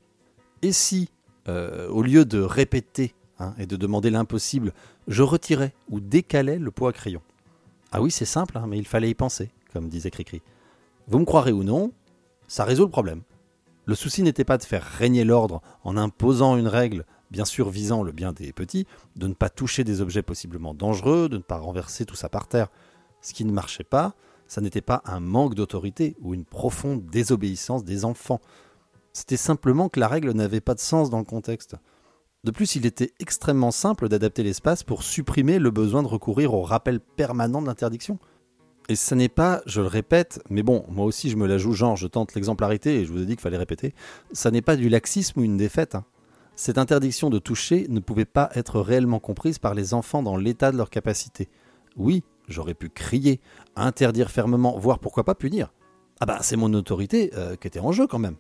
Et 0.63 0.73
si, 0.73 1.11
euh, 1.49 1.89
au 1.89 2.03
lieu 2.03 2.25
de 2.25 2.41
répéter 2.41 3.15
Hein, 3.41 3.55
et 3.57 3.67
de 3.67 3.77
demander 3.77 4.11
l'impossible, 4.11 4.75
je 5.09 5.23
retirais 5.23 5.73
ou 5.89 5.99
décalais 5.99 6.59
le 6.59 6.71
pot 6.71 6.89
à 6.89 6.93
crayon. 6.93 7.23
Ah 7.91 8.03
oui, 8.03 8.11
c'est 8.11 8.27
simple, 8.27 8.59
hein, 8.59 8.67
mais 8.69 8.77
il 8.77 8.87
fallait 8.87 9.09
y 9.09 9.15
penser, 9.15 9.51
comme 9.73 9.89
disait 9.89 10.11
Cricri. 10.11 10.43
Vous 11.09 11.19
me 11.19 11.25
croirez 11.25 11.51
ou 11.51 11.65
non, 11.65 11.91
ça 12.49 12.65
résout 12.65 12.85
le 12.85 12.91
problème. 12.91 13.23
Le 13.87 13.95
souci 13.95 14.23
n'était 14.23 14.45
pas 14.45 14.59
de 14.59 14.63
faire 14.63 14.85
régner 14.85 15.25
l'ordre 15.25 15.63
en 15.85 15.97
imposant 15.97 16.59
une 16.59 16.69
règle, 16.69 17.07
bien 17.31 17.47
sûr 17.47 17.71
visant 17.71 18.03
le 18.03 18.13
bien 18.13 18.35
des 18.35 18.53
petits, 18.53 18.87
de 19.17 19.27
ne 19.27 19.33
pas 19.33 19.49
toucher 19.49 19.85
des 19.85 20.03
objets 20.03 20.23
possiblement 20.23 20.75
dangereux, 20.75 21.31
de 21.31 21.39
ne 21.39 21.43
pas 21.43 21.57
renverser 21.57 22.05
tout 22.05 22.17
ça 22.17 22.29
par 22.29 22.47
terre. 22.47 22.69
Ce 23.23 23.33
qui 23.33 23.47
ne 23.47 23.53
marchait 23.53 23.85
pas, 23.85 24.15
ça 24.49 24.61
n'était 24.61 24.83
pas 24.83 25.01
un 25.07 25.21
manque 25.21 25.55
d'autorité 25.55 26.15
ou 26.21 26.35
une 26.35 26.45
profonde 26.45 27.07
désobéissance 27.07 27.85
des 27.85 28.05
enfants. 28.05 28.43
C'était 29.15 29.39
simplement 29.39 29.89
que 29.89 29.99
la 29.99 30.09
règle 30.09 30.33
n'avait 30.33 30.61
pas 30.61 30.75
de 30.75 30.81
sens 30.81 31.09
dans 31.09 31.19
le 31.19 31.25
contexte. 31.25 31.77
De 32.43 32.51
plus, 32.51 32.75
il 32.75 32.87
était 32.87 33.13
extrêmement 33.21 33.71
simple 33.71 34.09
d'adapter 34.09 34.43
l'espace 34.43 34.83
pour 34.83 35.03
supprimer 35.03 35.59
le 35.59 35.71
besoin 35.71 36.03
de 36.03 36.09
recourir 36.09 36.55
au 36.55 36.63
rappel 36.63 36.99
permanent 36.99 37.61
de 37.61 37.67
l'interdiction. 37.67 38.19
Et 38.89 38.97
ce 38.97 39.15
n'est 39.15 39.29
pas, 39.29 39.61
je 39.67 39.83
le 39.83 39.87
répète, 39.87 40.43
mais 40.49 40.63
bon, 40.63 40.85
moi 40.89 41.05
aussi 41.05 41.31
je 41.31 41.37
me 41.37 41.47
la 41.47 41.59
joue 41.59 41.75
genre 41.75 41.97
je 41.97 42.09
tente 42.09 42.35
l'exemplarité 42.35 42.97
et 42.97 43.05
je 43.05 43.13
vous 43.13 43.23
ai 43.23 43.27
dit 43.27 43.35
qu'il 43.35 43.43
fallait 43.43 43.57
répéter, 43.57 43.95
ça 44.33 44.51
n'est 44.51 44.63
pas 44.63 44.75
du 44.75 44.89
laxisme 44.89 45.41
ou 45.41 45.45
une 45.45 45.59
défaite. 45.59 45.95
Hein. 45.95 46.05
Cette 46.57 46.79
interdiction 46.79 47.31
de 47.31 47.39
toucher 47.39 47.87
ne 47.89 48.01
pouvait 48.01 48.25
pas 48.25 48.51
être 48.55 48.81
réellement 48.81 49.21
comprise 49.21 49.59
par 49.59 49.75
les 49.75 49.95
enfants 49.95 50.23
dans 50.23 50.37
l'état 50.37 50.73
de 50.73 50.77
leur 50.77 50.91
capacité. 50.91 51.49
Oui, 51.97 52.25
j'aurais 52.49 52.75
pu 52.75 52.89
crier, 52.89 53.41
interdire 53.77 54.31
fermement, 54.31 54.77
voire 54.77 54.99
pourquoi 54.99 55.25
pas 55.25 55.35
punir. 55.35 55.73
Ah 56.21 56.27
bah 56.27 56.39
c'est 56.41 56.57
mon 56.57 56.73
autorité 56.75 57.31
euh, 57.37 57.55
qui 57.55 57.69
était 57.69 57.81
en 57.81 57.93
jeu 57.93 58.07
quand 58.07 58.19
même. 58.19 58.37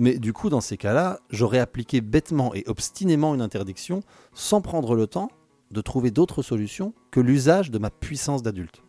Mais 0.00 0.18
du 0.18 0.32
coup, 0.32 0.48
dans 0.48 0.62
ces 0.62 0.78
cas-là, 0.78 1.20
j'aurais 1.28 1.58
appliqué 1.58 2.00
bêtement 2.00 2.54
et 2.54 2.64
obstinément 2.66 3.34
une 3.34 3.42
interdiction 3.42 4.02
sans 4.32 4.62
prendre 4.62 4.94
le 4.94 5.06
temps 5.06 5.30
de 5.70 5.82
trouver 5.82 6.10
d'autres 6.10 6.40
solutions 6.40 6.94
que 7.10 7.20
l'usage 7.20 7.70
de 7.70 7.78
ma 7.78 7.90
puissance 7.90 8.42
d'adulte. 8.42 8.82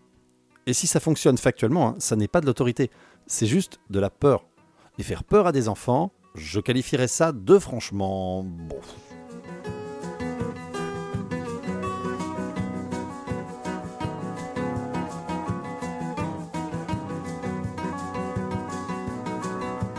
Et 0.68 0.74
si 0.74 0.88
ça 0.88 1.02
fonctionne 1.02 1.38
factuellement, 1.38 1.90
hein, 1.90 1.96
ça 2.00 2.16
n'est 2.16 2.30
pas 2.30 2.40
de 2.40 2.46
l'autorité, 2.46 2.92
c'est 3.28 3.46
juste 3.46 3.82
de 3.90 4.00
la 4.00 4.10
peur. 4.10 4.46
Et 5.00 5.04
faire 5.04 5.26
peur 5.26 5.48
à 5.48 5.52
des 5.52 5.68
enfants, 5.68 6.14
je 6.34 6.62
qualifierais 6.62 7.10
ça 7.10 7.34
de 7.34 7.60
franchement... 7.60 8.44
Bon, 8.44 8.80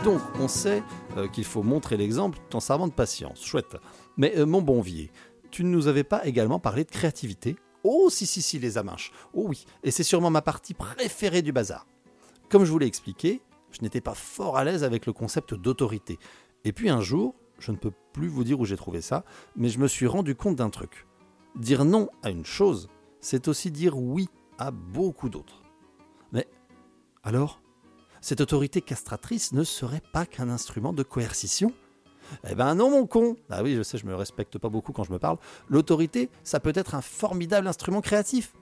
Donc, 0.03 0.19
on 0.37 0.49
sait 0.49 0.83
euh, 1.17 1.27
qu'il 1.27 1.43
faut 1.43 1.63
montrer 1.63 1.97
l'exemple 1.97 2.39
tout 2.49 2.57
en 2.57 2.59
servant 2.59 2.87
de 2.87 2.93
patience. 2.93 3.43
Chouette. 3.45 3.77
Mais 4.17 4.37
euh, 4.37 4.45
mon 4.45 4.61
bon 4.61 4.81
vieux, 4.81 5.09
tu 5.51 5.63
ne 5.63 5.69
nous 5.69 5.87
avais 5.87 6.03
pas 6.03 6.25
également 6.25 6.59
parlé 6.59 6.83
de 6.83 6.89
créativité? 6.89 7.55
Oh, 7.83 8.09
si, 8.09 8.25
si, 8.25 8.41
si, 8.41 8.59
les 8.59 8.77
amanches. 8.77 9.11
Oh 9.33 9.45
oui, 9.47 9.65
et 9.83 9.91
c'est 9.91 10.03
sûrement 10.03 10.29
ma 10.29 10.41
partie 10.41 10.73
préférée 10.73 11.41
du 11.41 11.51
bazar. 11.51 11.85
Comme 12.49 12.63
je 12.63 12.71
vous 12.71 12.79
l'ai 12.79 12.87
expliqué, 12.87 13.41
je 13.71 13.81
n'étais 13.81 14.01
pas 14.01 14.13
fort 14.13 14.57
à 14.57 14.63
l'aise 14.63 14.83
avec 14.83 15.05
le 15.05 15.13
concept 15.13 15.53
d'autorité. 15.53 16.17
Et 16.63 16.71
puis 16.71 16.89
un 16.89 17.01
jour, 17.01 17.35
je 17.59 17.71
ne 17.71 17.77
peux 17.77 17.91
plus 18.13 18.27
vous 18.27 18.43
dire 18.43 18.59
où 18.59 18.65
j'ai 18.65 18.77
trouvé 18.77 19.01
ça, 19.01 19.25
mais 19.55 19.69
je 19.69 19.79
me 19.79 19.87
suis 19.87 20.07
rendu 20.07 20.35
compte 20.35 20.55
d'un 20.55 20.69
truc. 20.69 21.07
Dire 21.55 21.85
non 21.85 22.09
à 22.23 22.29
une 22.29 22.45
chose, 22.45 22.89
c'est 23.19 23.47
aussi 23.47 23.71
dire 23.71 23.97
oui 23.97 24.29
à 24.57 24.71
beaucoup 24.71 25.29
d'autres. 25.29 25.63
Mais 26.31 26.47
alors, 27.23 27.61
cette 28.23 28.39
autorité 28.39 28.79
castratrice 28.79 29.51
ne 29.51 29.65
serait 29.65 30.01
pas 30.13 30.25
qu'un 30.25 30.47
instrument 30.49 30.93
de 30.93 31.03
coercition 31.03 31.73
eh 32.49 32.55
ben 32.55 32.73
non, 32.73 32.89
mon 32.89 33.05
con 33.05 33.35
Ah 33.49 33.61
oui, 33.61 33.75
je 33.75 33.83
sais, 33.83 33.97
je 33.97 34.05
me 34.05 34.15
respecte 34.15 34.57
pas 34.57 34.69
beaucoup 34.69 34.93
quand 34.93 35.03
je 35.03 35.11
me 35.11 35.19
parle. 35.19 35.37
L'autorité, 35.67 36.29
ça 36.43 36.61
peut 36.61 36.71
être 36.73 36.95
un 36.95 37.01
formidable 37.01 37.67
instrument 37.67 37.99
créatif. 37.99 38.53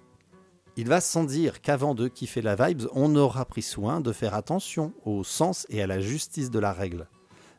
Il 0.77 0.87
va 0.87 0.99
sans 0.99 1.23
dire 1.23 1.61
qu'avant 1.61 1.93
de 1.93 2.07
kiffer 2.07 2.41
la 2.41 2.55
vibes, 2.55 2.87
on 2.91 3.15
aura 3.15 3.45
pris 3.45 3.61
soin 3.61 4.01
de 4.01 4.11
faire 4.11 4.33
attention 4.33 4.93
au 5.05 5.23
sens 5.23 5.67
et 5.69 5.81
à 5.81 5.87
la 5.87 6.01
justice 6.01 6.49
de 6.49 6.59
la 6.59 6.73
règle. 6.73 7.07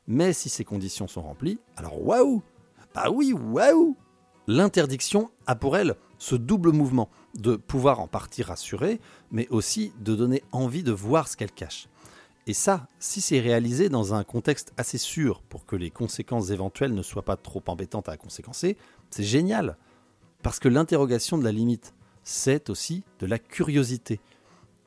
Mais 0.08 0.32
si 0.32 0.48
ces 0.48 0.64
conditions 0.64 1.06
sont 1.06 1.22
remplies, 1.22 1.60
alors 1.76 2.04
waouh 2.04 2.42
Bah 2.96 3.10
oui, 3.10 3.32
waouh 3.32 3.96
L'interdiction 4.48 5.30
a 5.46 5.54
pour 5.54 5.76
elle 5.76 5.94
ce 6.18 6.34
double 6.34 6.72
mouvement 6.72 7.08
de 7.36 7.54
pouvoir 7.54 8.00
en 8.00 8.08
partie 8.08 8.42
rassurer, 8.42 9.00
mais 9.30 9.46
aussi 9.50 9.92
de 10.00 10.16
donner 10.16 10.42
envie 10.50 10.82
de 10.82 10.92
voir 10.92 11.28
ce 11.28 11.36
qu'elle 11.36 11.52
cache. 11.52 11.86
Et 12.48 12.54
ça, 12.54 12.88
si 12.98 13.20
c'est 13.20 13.38
réalisé 13.38 13.88
dans 13.88 14.14
un 14.14 14.24
contexte 14.24 14.72
assez 14.76 14.98
sûr 14.98 15.42
pour 15.42 15.64
que 15.64 15.76
les 15.76 15.90
conséquences 15.90 16.50
éventuelles 16.50 16.94
ne 16.94 17.02
soient 17.02 17.24
pas 17.24 17.36
trop 17.36 17.62
embêtantes 17.68 18.08
à 18.08 18.16
conséquencer, 18.16 18.76
c'est 19.10 19.22
génial. 19.22 19.76
Parce 20.42 20.58
que 20.58 20.68
l'interrogation 20.68 21.38
de 21.38 21.44
la 21.44 21.52
limite, 21.52 21.94
c'est 22.24 22.68
aussi 22.68 23.04
de 23.20 23.26
la 23.26 23.38
curiosité. 23.38 24.20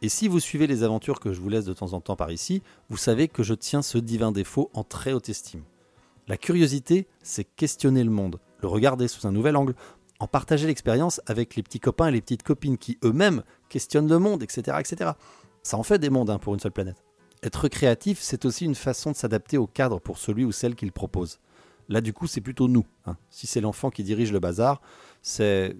Et 0.01 0.09
si 0.09 0.27
vous 0.27 0.41
suivez 0.41 0.67
les 0.67 0.83
aventures 0.83 1.21
que 1.21 1.31
je 1.31 1.39
vous 1.39 1.47
laisse 1.47 1.63
de 1.63 1.73
temps 1.73 1.93
en 1.93 2.01
temps 2.01 2.17
par 2.17 2.29
ici, 2.29 2.61
vous 2.89 2.97
savez 2.97 3.29
que 3.29 3.41
je 3.41 3.53
tiens 3.53 3.81
ce 3.81 3.97
divin 3.97 4.33
défaut 4.33 4.69
en 4.73 4.83
très 4.83 5.13
haute 5.13 5.29
estime. 5.29 5.63
La 6.27 6.35
curiosité, 6.35 7.07
c'est 7.23 7.45
questionner 7.45 8.03
le 8.03 8.09
monde, 8.09 8.39
le 8.61 8.67
regarder 8.67 9.07
sous 9.07 9.27
un 9.27 9.31
nouvel 9.31 9.55
angle, 9.55 9.75
en 10.19 10.27
partager 10.27 10.67
l'expérience 10.67 11.21
avec 11.25 11.55
les 11.55 11.63
petits 11.63 11.79
copains 11.79 12.07
et 12.07 12.11
les 12.11 12.21
petites 12.21 12.43
copines 12.43 12.77
qui 12.77 12.97
eux-mêmes 13.03 13.43
questionnent 13.69 14.09
le 14.09 14.19
monde, 14.19 14.43
etc. 14.43 14.77
etc. 14.79 15.11
Ça 15.63 15.77
en 15.77 15.83
fait 15.83 15.99
des 15.99 16.09
mondes 16.09 16.29
hein, 16.29 16.39
pour 16.39 16.53
une 16.53 16.59
seule 16.59 16.71
planète. 16.71 17.04
Être 17.45 17.67
créatif, 17.67 18.17
c'est 18.21 18.43
aussi 18.43 18.65
une 18.65 18.73
façon 18.73 19.11
de 19.11 19.15
s'adapter 19.15 19.59
au 19.59 19.67
cadre 19.67 19.99
pour 19.99 20.17
celui 20.17 20.45
ou 20.45 20.51
celle 20.51 20.73
qu'il 20.73 20.91
propose. 20.91 21.39
Là, 21.89 22.01
du 22.01 22.11
coup, 22.11 22.25
c'est 22.25 22.41
plutôt 22.41 22.67
nous. 22.67 22.87
Hein. 23.05 23.17
Si 23.29 23.45
c'est 23.45 23.61
l'enfant 23.61 23.91
qui 23.91 24.03
dirige 24.03 24.31
le 24.31 24.39
bazar, 24.39 24.81
c'est 25.21 25.75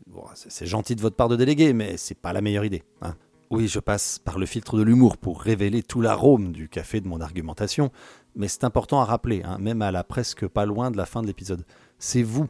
gentil 0.62 0.95
de 0.95 1.01
votre 1.01 1.15
part 1.15 1.28
de 1.28 1.36
déléguer, 1.36 1.73
mais 1.73 1.97
c'est 1.97 2.13
pas 2.13 2.34
la 2.34 2.41
meilleure 2.41 2.65
idée. 2.65 2.84
Hein. 3.01 3.15
Oui, 3.49 3.67
je 3.67 3.80
passe 3.80 4.19
par 4.19 4.38
le 4.38 4.45
filtre 4.45 4.78
de 4.78 4.84
l'humour 4.84 5.17
pour 5.17 5.41
révéler 5.41 5.82
tout 5.82 6.01
l'arôme 6.01 6.51
du 6.51 6.69
café 6.69 7.01
de 7.01 7.08
mon 7.08 7.19
argumentation, 7.19 7.91
mais 8.36 8.47
c'est 8.47 8.63
important 8.63 9.01
à 9.01 9.06
rappeler, 9.06 9.41
hein, 9.43 9.58
même 9.60 9.82
à 9.82 9.89
la 9.91 10.04
presque 10.04 10.47
pas 10.47 10.67
loin 10.67 10.91
de 10.91 10.97
la 10.97 11.08
fin 11.08 11.23
de 11.23 11.28
l'épisode. 11.28 11.65
C'est 11.97 12.23
vous, 12.23 12.47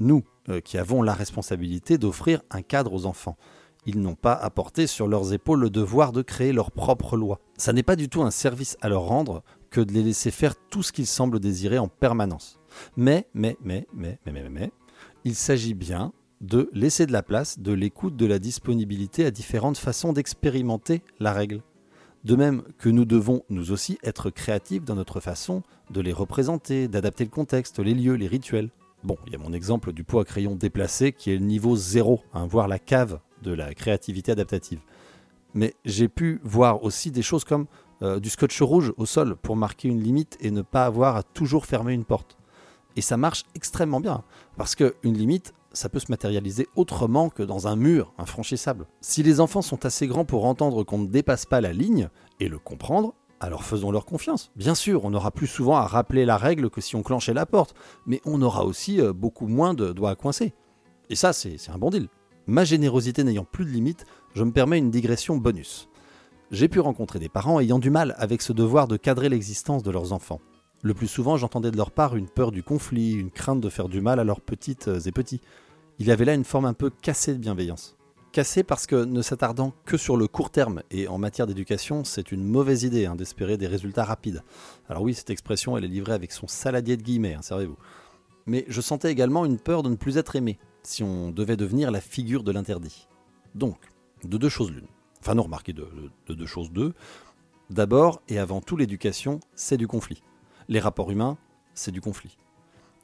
nous, 0.00 0.24
euh, 0.48 0.60
qui 0.60 0.78
avons 0.78 1.02
la 1.02 1.14
responsabilité 1.14 1.96
d'offrir 1.96 2.42
un 2.50 2.62
cadre 2.62 2.92
aux 2.92 3.06
enfants 3.06 3.36
ils 3.86 4.00
n'ont 4.00 4.14
pas 4.14 4.34
apporté 4.34 4.86
sur 4.86 5.08
leurs 5.08 5.32
épaules 5.32 5.60
le 5.60 5.70
devoir 5.70 6.12
de 6.12 6.22
créer 6.22 6.52
leur 6.52 6.70
propre 6.70 7.16
loi. 7.16 7.40
Ça 7.56 7.72
n'est 7.72 7.82
pas 7.82 7.96
du 7.96 8.08
tout 8.08 8.22
un 8.22 8.30
service 8.30 8.76
à 8.80 8.88
leur 8.88 9.02
rendre 9.02 9.42
que 9.70 9.80
de 9.80 9.92
les 9.92 10.02
laisser 10.02 10.30
faire 10.30 10.54
tout 10.70 10.82
ce 10.82 10.92
qu'ils 10.92 11.06
semblent 11.06 11.40
désirer 11.40 11.78
en 11.78 11.88
permanence. 11.88 12.58
Mais, 12.96 13.26
mais, 13.34 13.56
mais, 13.62 13.86
mais, 13.94 14.18
mais, 14.26 14.32
mais, 14.32 14.50
mais, 14.50 14.72
il 15.24 15.34
s'agit 15.34 15.74
bien 15.74 16.12
de 16.40 16.70
laisser 16.72 17.06
de 17.06 17.12
la 17.12 17.22
place, 17.22 17.58
de 17.58 17.72
l'écoute, 17.72 18.16
de 18.16 18.26
la 18.26 18.38
disponibilité 18.38 19.24
à 19.24 19.30
différentes 19.30 19.78
façons 19.78 20.12
d'expérimenter 20.12 21.02
la 21.18 21.32
règle. 21.32 21.62
De 22.24 22.36
même 22.36 22.62
que 22.78 22.88
nous 22.88 23.04
devons, 23.04 23.42
nous 23.48 23.72
aussi, 23.72 23.98
être 24.02 24.30
créatifs 24.30 24.84
dans 24.84 24.94
notre 24.94 25.20
façon 25.20 25.62
de 25.90 26.00
les 26.00 26.12
représenter, 26.12 26.88
d'adapter 26.88 27.24
le 27.24 27.30
contexte, 27.30 27.78
les 27.78 27.94
lieux, 27.94 28.14
les 28.14 28.26
rituels. 28.26 28.70
Bon, 29.04 29.16
il 29.26 29.32
y 29.32 29.36
a 29.36 29.38
mon 29.38 29.52
exemple 29.52 29.92
du 29.92 30.04
pot 30.04 30.18
à 30.18 30.24
crayon 30.24 30.56
déplacé 30.56 31.12
qui 31.12 31.30
est 31.30 31.38
le 31.38 31.44
niveau 31.44 31.76
zéro, 31.76 32.20
hein, 32.34 32.46
voire 32.46 32.68
la 32.68 32.78
cave 32.78 33.20
de 33.42 33.52
la 33.52 33.74
créativité 33.74 34.32
adaptative. 34.32 34.80
Mais 35.54 35.74
j'ai 35.84 36.08
pu 36.08 36.40
voir 36.44 36.82
aussi 36.82 37.10
des 37.10 37.22
choses 37.22 37.44
comme 37.44 37.66
euh, 38.02 38.20
du 38.20 38.30
scotch 38.30 38.60
rouge 38.62 38.92
au 38.96 39.06
sol 39.06 39.36
pour 39.36 39.56
marquer 39.56 39.88
une 39.88 40.00
limite 40.00 40.36
et 40.40 40.50
ne 40.50 40.62
pas 40.62 40.84
avoir 40.84 41.16
à 41.16 41.22
toujours 41.22 41.66
fermer 41.66 41.94
une 41.94 42.04
porte. 42.04 42.36
Et 42.96 43.00
ça 43.00 43.16
marche 43.16 43.44
extrêmement 43.54 44.00
bien, 44.00 44.24
parce 44.56 44.74
qu'une 44.74 45.14
limite, 45.14 45.54
ça 45.72 45.88
peut 45.88 46.00
se 46.00 46.10
matérialiser 46.10 46.68
autrement 46.76 47.28
que 47.28 47.42
dans 47.42 47.68
un 47.68 47.76
mur 47.76 48.12
infranchissable. 48.18 48.86
Si 49.00 49.22
les 49.22 49.40
enfants 49.40 49.62
sont 49.62 49.84
assez 49.84 50.06
grands 50.06 50.24
pour 50.24 50.44
entendre 50.44 50.82
qu'on 50.82 50.98
ne 50.98 51.06
dépasse 51.06 51.46
pas 51.46 51.60
la 51.60 51.72
ligne 51.72 52.08
et 52.40 52.48
le 52.48 52.58
comprendre, 52.58 53.14
alors 53.40 53.62
faisons-leur 53.62 54.04
confiance. 54.04 54.50
Bien 54.56 54.74
sûr, 54.74 55.04
on 55.04 55.14
aura 55.14 55.30
plus 55.30 55.46
souvent 55.46 55.76
à 55.76 55.86
rappeler 55.86 56.24
la 56.24 56.36
règle 56.36 56.70
que 56.70 56.80
si 56.80 56.96
on 56.96 57.02
clenchait 57.02 57.34
la 57.34 57.46
porte, 57.46 57.74
mais 58.06 58.20
on 58.24 58.42
aura 58.42 58.64
aussi 58.64 59.00
euh, 59.00 59.12
beaucoup 59.12 59.46
moins 59.46 59.74
de 59.74 59.92
doigts 59.92 60.10
à 60.10 60.16
coincer. 60.16 60.52
Et 61.10 61.14
ça, 61.14 61.32
c'est 61.32 61.56
un 61.72 61.78
bon 61.78 61.90
deal. 61.90 62.08
Ma 62.48 62.64
générosité 62.64 63.24
n'ayant 63.24 63.44
plus 63.44 63.66
de 63.66 63.70
limite, 63.70 64.06
je 64.34 64.42
me 64.42 64.52
permets 64.52 64.78
une 64.78 64.90
digression 64.90 65.36
bonus. 65.36 65.90
J'ai 66.50 66.68
pu 66.68 66.80
rencontrer 66.80 67.18
des 67.18 67.28
parents 67.28 67.60
ayant 67.60 67.78
du 67.78 67.90
mal 67.90 68.14
avec 68.16 68.40
ce 68.40 68.54
devoir 68.54 68.88
de 68.88 68.96
cadrer 68.96 69.28
l'existence 69.28 69.82
de 69.82 69.90
leurs 69.90 70.14
enfants. 70.14 70.40
Le 70.80 70.94
plus 70.94 71.08
souvent, 71.08 71.36
j'entendais 71.36 71.70
de 71.70 71.76
leur 71.76 71.90
part 71.90 72.16
une 72.16 72.30
peur 72.30 72.50
du 72.50 72.62
conflit, 72.62 73.12
une 73.12 73.30
crainte 73.30 73.60
de 73.60 73.68
faire 73.68 73.90
du 73.90 74.00
mal 74.00 74.18
à 74.18 74.24
leurs 74.24 74.40
petites 74.40 74.88
et 75.04 75.12
petits. 75.12 75.42
Il 75.98 76.06
y 76.06 76.10
avait 76.10 76.24
là 76.24 76.32
une 76.32 76.44
forme 76.44 76.64
un 76.64 76.72
peu 76.72 76.88
cassée 76.88 77.34
de 77.34 77.38
bienveillance. 77.38 77.98
Cassée 78.32 78.62
parce 78.62 78.86
que 78.86 79.04
ne 79.04 79.20
s'attardant 79.20 79.74
que 79.84 79.98
sur 79.98 80.16
le 80.16 80.26
court 80.26 80.48
terme, 80.48 80.82
et 80.90 81.06
en 81.06 81.18
matière 81.18 81.46
d'éducation, 81.46 82.02
c'est 82.02 82.32
une 82.32 82.44
mauvaise 82.44 82.82
idée 82.82 83.04
hein, 83.04 83.14
d'espérer 83.14 83.58
des 83.58 83.66
résultats 83.66 84.04
rapides. 84.04 84.42
Alors 84.88 85.02
oui, 85.02 85.12
cette 85.12 85.28
expression, 85.28 85.76
elle 85.76 85.84
est 85.84 85.88
livrée 85.88 86.14
avec 86.14 86.32
son 86.32 86.46
saladier 86.46 86.96
de 86.96 87.02
guillemets, 87.02 87.34
hein, 87.34 87.42
servez-vous. 87.42 87.76
Mais 88.46 88.64
je 88.68 88.80
sentais 88.80 89.12
également 89.12 89.44
une 89.44 89.58
peur 89.58 89.82
de 89.82 89.90
ne 89.90 89.96
plus 89.96 90.16
être 90.16 90.34
aimé, 90.34 90.58
si 90.88 91.02
on 91.02 91.30
devait 91.30 91.56
devenir 91.56 91.90
la 91.90 92.00
figure 92.00 92.42
de 92.42 92.50
l'interdit. 92.50 93.08
Donc, 93.54 93.76
de 94.24 94.38
deux 94.38 94.48
choses 94.48 94.70
l'une. 94.70 94.86
Enfin 95.20 95.34
non, 95.34 95.42
remarquez, 95.42 95.74
de, 95.74 95.86
de 96.26 96.34
deux 96.34 96.46
choses 96.46 96.72
deux. 96.72 96.94
D'abord 97.68 98.22
et 98.28 98.38
avant 98.38 98.62
tout, 98.62 98.76
l'éducation, 98.76 99.40
c'est 99.54 99.76
du 99.76 99.86
conflit. 99.86 100.22
Les 100.68 100.80
rapports 100.80 101.10
humains, 101.10 101.36
c'est 101.74 101.92
du 101.92 102.00
conflit. 102.00 102.38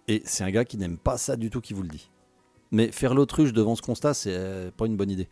Et 0.09 0.23
c'est 0.25 0.45
un 0.45 0.51
gars 0.51 0.65
qui 0.65 0.79
n'aime 0.79 0.97
pas 0.97 1.19
ça 1.19 1.37
du 1.37 1.51
tout 1.51 1.61
qui 1.61 1.75
vous 1.75 1.83
le 1.83 1.89
dit. 1.89 2.11
Mais 2.71 2.91
faire 2.91 3.15
l'autruche 3.15 3.53
devant 3.53 3.77
ce 3.77 3.83
constat, 3.83 4.15
c'est 4.15 4.35
euh, 4.35 4.71
pas 4.75 4.87
une 4.87 4.97
bonne 4.97 5.11
idée. 5.11 5.29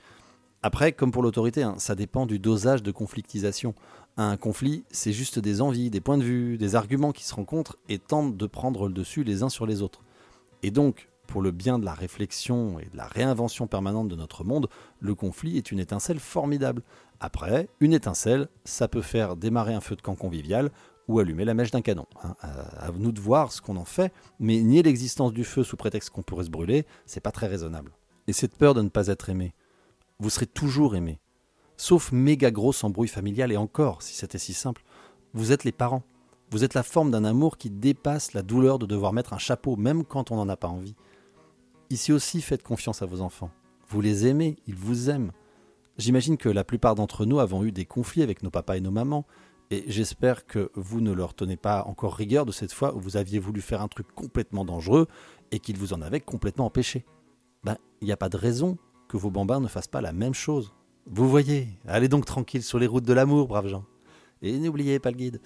Après, 0.62 0.92
comme 0.92 1.10
pour 1.10 1.22
l'autorité, 1.22 1.62
hein, 1.62 1.76
ça 1.78 1.94
dépend 1.94 2.26
du 2.26 2.38
dosage 2.38 2.82
de 2.82 2.92
conflictisation. 2.92 3.74
Un 4.18 4.36
conflit, 4.36 4.84
c'est 4.90 5.12
juste 5.12 5.38
des 5.38 5.62
envies, 5.62 5.88
des 5.88 6.00
points 6.00 6.18
de 6.18 6.22
vue, 6.22 6.58
des 6.58 6.74
arguments 6.74 7.12
qui 7.12 7.24
se 7.24 7.34
rencontrent 7.34 7.78
et 7.88 7.98
tentent 7.98 8.36
de 8.36 8.46
prendre 8.46 8.88
le 8.88 8.92
dessus 8.92 9.24
les 9.24 9.42
uns 9.42 9.48
sur 9.48 9.66
les 9.66 9.80
autres. 9.80 10.02
Et 10.62 10.70
donc, 10.70 11.08
pour 11.32 11.40
le 11.40 11.50
bien 11.50 11.78
de 11.78 11.86
la 11.86 11.94
réflexion 11.94 12.78
et 12.78 12.84
de 12.92 12.96
la 12.98 13.06
réinvention 13.06 13.66
permanente 13.66 14.06
de 14.06 14.16
notre 14.16 14.44
monde, 14.44 14.68
le 15.00 15.14
conflit 15.14 15.56
est 15.56 15.72
une 15.72 15.80
étincelle 15.80 16.20
formidable. 16.20 16.82
Après, 17.20 17.70
une 17.80 17.94
étincelle, 17.94 18.48
ça 18.66 18.86
peut 18.86 19.00
faire 19.00 19.34
démarrer 19.34 19.72
un 19.72 19.80
feu 19.80 19.96
de 19.96 20.02
camp 20.02 20.14
convivial 20.14 20.70
ou 21.08 21.20
allumer 21.20 21.46
la 21.46 21.54
mèche 21.54 21.70
d'un 21.70 21.80
canon. 21.80 22.04
Hein. 22.22 22.36
À, 22.42 22.90
nous 22.94 23.12
de 23.12 23.20
voir 23.20 23.50
ce 23.50 23.62
qu'on 23.62 23.76
en 23.76 23.86
fait, 23.86 24.12
mais 24.40 24.60
nier 24.60 24.82
l'existence 24.82 25.32
du 25.32 25.42
feu 25.42 25.64
sous 25.64 25.78
prétexte 25.78 26.10
qu'on 26.10 26.22
pourrait 26.22 26.44
se 26.44 26.50
brûler, 26.50 26.84
c'est 27.06 27.22
pas 27.22 27.32
très 27.32 27.46
raisonnable. 27.46 27.92
Et 28.26 28.34
cette 28.34 28.54
peur 28.54 28.74
de 28.74 28.82
ne 28.82 28.90
pas 28.90 29.06
être 29.06 29.30
aimé, 29.30 29.54
vous 30.18 30.28
serez 30.28 30.46
toujours 30.46 30.96
aimé. 30.96 31.18
Sauf 31.78 32.12
méga 32.12 32.50
grosse 32.50 32.84
embrouille 32.84 33.08
familiale, 33.08 33.52
et 33.52 33.56
encore, 33.56 34.02
si 34.02 34.14
c'était 34.14 34.36
si 34.36 34.52
simple, 34.52 34.84
vous 35.32 35.50
êtes 35.50 35.64
les 35.64 35.72
parents. 35.72 36.02
Vous 36.50 36.62
êtes 36.62 36.74
la 36.74 36.82
forme 36.82 37.10
d'un 37.10 37.24
amour 37.24 37.56
qui 37.56 37.70
dépasse 37.70 38.34
la 38.34 38.42
douleur 38.42 38.78
de 38.78 38.84
devoir 38.84 39.14
mettre 39.14 39.32
un 39.32 39.38
chapeau, 39.38 39.76
même 39.76 40.04
quand 40.04 40.30
on 40.30 40.36
n'en 40.36 40.50
a 40.50 40.58
pas 40.58 40.68
envie. 40.68 40.94
Ici 41.92 42.10
aussi, 42.10 42.40
faites 42.40 42.62
confiance 42.62 43.02
à 43.02 43.06
vos 43.06 43.20
enfants. 43.20 43.50
Vous 43.90 44.00
les 44.00 44.26
aimez, 44.26 44.56
ils 44.66 44.74
vous 44.74 45.10
aiment. 45.10 45.30
J'imagine 45.98 46.38
que 46.38 46.48
la 46.48 46.64
plupart 46.64 46.94
d'entre 46.94 47.26
nous 47.26 47.38
avons 47.38 47.64
eu 47.64 47.70
des 47.70 47.84
conflits 47.84 48.22
avec 48.22 48.42
nos 48.42 48.48
papas 48.48 48.78
et 48.78 48.80
nos 48.80 48.90
mamans, 48.90 49.26
et 49.70 49.84
j'espère 49.88 50.46
que 50.46 50.70
vous 50.74 51.02
ne 51.02 51.12
leur 51.12 51.34
tenez 51.34 51.58
pas 51.58 51.84
encore 51.84 52.14
rigueur 52.14 52.46
de 52.46 52.50
cette 52.50 52.72
fois 52.72 52.94
où 52.94 52.98
vous 52.98 53.18
aviez 53.18 53.38
voulu 53.38 53.60
faire 53.60 53.82
un 53.82 53.88
truc 53.88 54.06
complètement 54.14 54.64
dangereux 54.64 55.06
et 55.50 55.58
qu'ils 55.58 55.76
vous 55.76 55.92
en 55.92 56.00
avaient 56.00 56.22
complètement 56.22 56.64
empêché. 56.64 57.04
Ben, 57.62 57.76
il 58.00 58.06
n'y 58.06 58.12
a 58.12 58.16
pas 58.16 58.30
de 58.30 58.38
raison 58.38 58.78
que 59.06 59.18
vos 59.18 59.30
bambins 59.30 59.60
ne 59.60 59.68
fassent 59.68 59.86
pas 59.86 60.00
la 60.00 60.14
même 60.14 60.32
chose. 60.32 60.72
Vous 61.04 61.28
voyez, 61.28 61.68
allez 61.86 62.08
donc 62.08 62.24
tranquille 62.24 62.62
sur 62.62 62.78
les 62.78 62.86
routes 62.86 63.04
de 63.04 63.12
l'amour, 63.12 63.48
braves 63.48 63.68
gens. 63.68 63.84
Et 64.40 64.58
n'oubliez 64.58 64.98
pas 64.98 65.10
le 65.10 65.18
guide. 65.18 65.40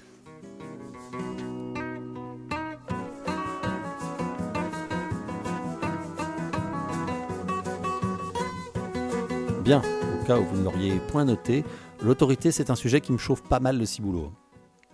Bien, 9.66 9.82
au 10.22 10.24
cas 10.24 10.38
où 10.38 10.44
vous 10.44 10.58
ne 10.58 10.62
l'auriez 10.62 11.00
point 11.08 11.24
noté, 11.24 11.64
l'autorité 12.00 12.52
c'est 12.52 12.70
un 12.70 12.76
sujet 12.76 13.00
qui 13.00 13.10
me 13.10 13.18
chauffe 13.18 13.42
pas 13.42 13.58
mal 13.58 13.76
le 13.76 13.84
ciboulot. 13.84 14.30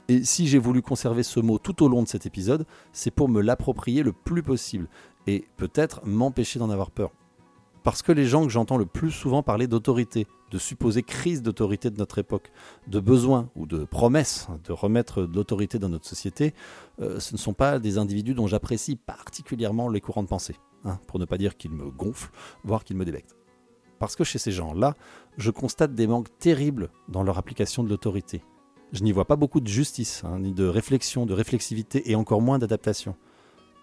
Et 0.08 0.24
si 0.24 0.46
j'ai 0.46 0.58
voulu 0.58 0.80
conserver 0.80 1.22
ce 1.22 1.40
mot 1.40 1.58
tout 1.58 1.82
au 1.82 1.88
long 1.88 2.02
de 2.02 2.08
cet 2.08 2.24
épisode, 2.24 2.64
c'est 2.90 3.10
pour 3.10 3.28
me 3.28 3.42
l'approprier 3.42 4.02
le 4.02 4.14
plus 4.14 4.42
possible 4.42 4.88
et 5.26 5.44
peut-être 5.58 6.00
m'empêcher 6.06 6.58
d'en 6.58 6.70
avoir 6.70 6.90
peur. 6.90 7.10
Parce 7.82 8.00
que 8.00 8.12
les 8.12 8.24
gens 8.24 8.44
que 8.44 8.48
j'entends 8.48 8.78
le 8.78 8.86
plus 8.86 9.10
souvent 9.10 9.42
parler 9.42 9.66
d'autorité, 9.66 10.26
de 10.50 10.56
supposée 10.56 11.02
crise 11.02 11.42
d'autorité 11.42 11.90
de 11.90 11.98
notre 11.98 12.16
époque, 12.16 12.50
de 12.86 12.98
besoin 12.98 13.50
ou 13.54 13.66
de 13.66 13.84
promesse 13.84 14.48
de 14.64 14.72
remettre 14.72 15.26
de 15.26 15.36
l'autorité 15.36 15.78
dans 15.78 15.90
notre 15.90 16.06
société, 16.06 16.54
euh, 17.02 17.20
ce 17.20 17.34
ne 17.34 17.38
sont 17.38 17.52
pas 17.52 17.78
des 17.78 17.98
individus 17.98 18.32
dont 18.32 18.46
j'apprécie 18.46 18.96
particulièrement 18.96 19.90
les 19.90 20.00
courants 20.00 20.22
de 20.22 20.28
pensée, 20.28 20.56
hein, 20.86 20.98
pour 21.08 21.18
ne 21.18 21.26
pas 21.26 21.36
dire 21.36 21.58
qu'ils 21.58 21.72
me 21.72 21.90
gonflent, 21.90 22.32
voire 22.64 22.84
qu'ils 22.84 22.96
me 22.96 23.04
débectent. 23.04 23.36
Parce 24.02 24.16
que 24.16 24.24
chez 24.24 24.40
ces 24.40 24.50
gens-là, 24.50 24.96
je 25.36 25.52
constate 25.52 25.94
des 25.94 26.08
manques 26.08 26.36
terribles 26.40 26.90
dans 27.06 27.22
leur 27.22 27.38
application 27.38 27.84
de 27.84 27.88
l'autorité. 27.88 28.42
Je 28.90 29.04
n'y 29.04 29.12
vois 29.12 29.26
pas 29.26 29.36
beaucoup 29.36 29.60
de 29.60 29.68
justice, 29.68 30.24
hein, 30.24 30.40
ni 30.40 30.52
de 30.52 30.66
réflexion, 30.66 31.24
de 31.24 31.32
réflexivité 31.32 32.10
et 32.10 32.16
encore 32.16 32.42
moins 32.42 32.58
d'adaptation. 32.58 33.14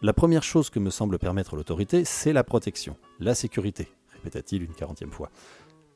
La 0.02 0.12
première 0.12 0.44
chose 0.44 0.70
que 0.70 0.80
me 0.80 0.90
semble 0.90 1.20
permettre 1.20 1.56
l'autorité, 1.56 2.04
c'est 2.04 2.34
la 2.34 2.44
protection, 2.44 2.98
la 3.22 3.34
sécurité, 3.34 3.88
répéta-t-il 4.12 4.64
une 4.64 4.74
quarantième 4.74 5.10
fois. 5.10 5.30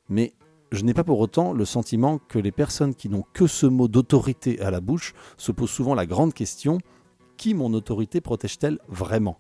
Mais 0.08 0.32
je 0.72 0.86
n'ai 0.86 0.94
pas 0.94 1.04
pour 1.04 1.20
autant 1.20 1.52
le 1.52 1.66
sentiment 1.66 2.18
que 2.18 2.40
les 2.40 2.54
personnes 2.54 2.96
qui 2.96 3.10
n'ont 3.10 3.26
que 3.34 3.46
ce 3.46 3.66
mot 3.66 3.90
d'autorité 3.90 4.58
à 4.62 4.72
la 4.72 4.80
bouche 4.80 5.14
se 5.36 5.52
posent 5.52 5.70
souvent 5.70 5.96
la 5.96 6.06
grande 6.06 6.34
question 6.34 6.78
qui 7.36 7.54
mon 7.54 7.74
autorité 7.74 8.22
protège-t-elle 8.22 8.80
vraiment? 8.88 9.38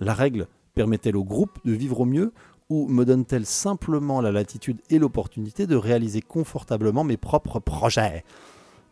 La 0.00 0.14
règle 0.14 0.48
permet-elle 0.74 1.16
au 1.18 1.24
groupe 1.24 1.58
de 1.66 1.72
vivre 1.72 2.00
au 2.00 2.06
mieux 2.06 2.32
ou 2.68 2.88
me 2.88 3.04
donne-t-elle 3.04 3.46
simplement 3.46 4.20
la 4.20 4.32
latitude 4.32 4.80
et 4.90 4.98
l'opportunité 4.98 5.66
de 5.66 5.76
réaliser 5.76 6.20
confortablement 6.20 7.04
mes 7.04 7.16
propres 7.16 7.60
projets? 7.60 8.24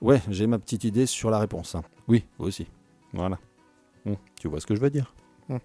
Ouais, 0.01 0.23
j'ai 0.29 0.47
ma 0.47 0.59
petite 0.59 0.85
idée 0.85 1.07
sur 1.07 1.31
la 1.31 1.39
réponse. 1.39 1.75
Hein. 1.75 1.83
Oui, 2.09 2.25
vous 2.39 2.47
aussi. 2.47 2.67
Voilà. 3.13 3.39
Hum, 4.07 4.17
tu 4.39 4.49
vois 4.49 4.61
ce 4.61 4.67
que 4.67 4.75
je 4.75 4.81
veux 4.81 4.91
dire? 4.91 5.15
Hum. 5.49 5.61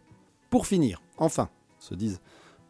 Pour 0.50 0.65
finir, 0.65 1.02
enfin, 1.17 1.50
se 1.80 1.93
disent 1.93 2.22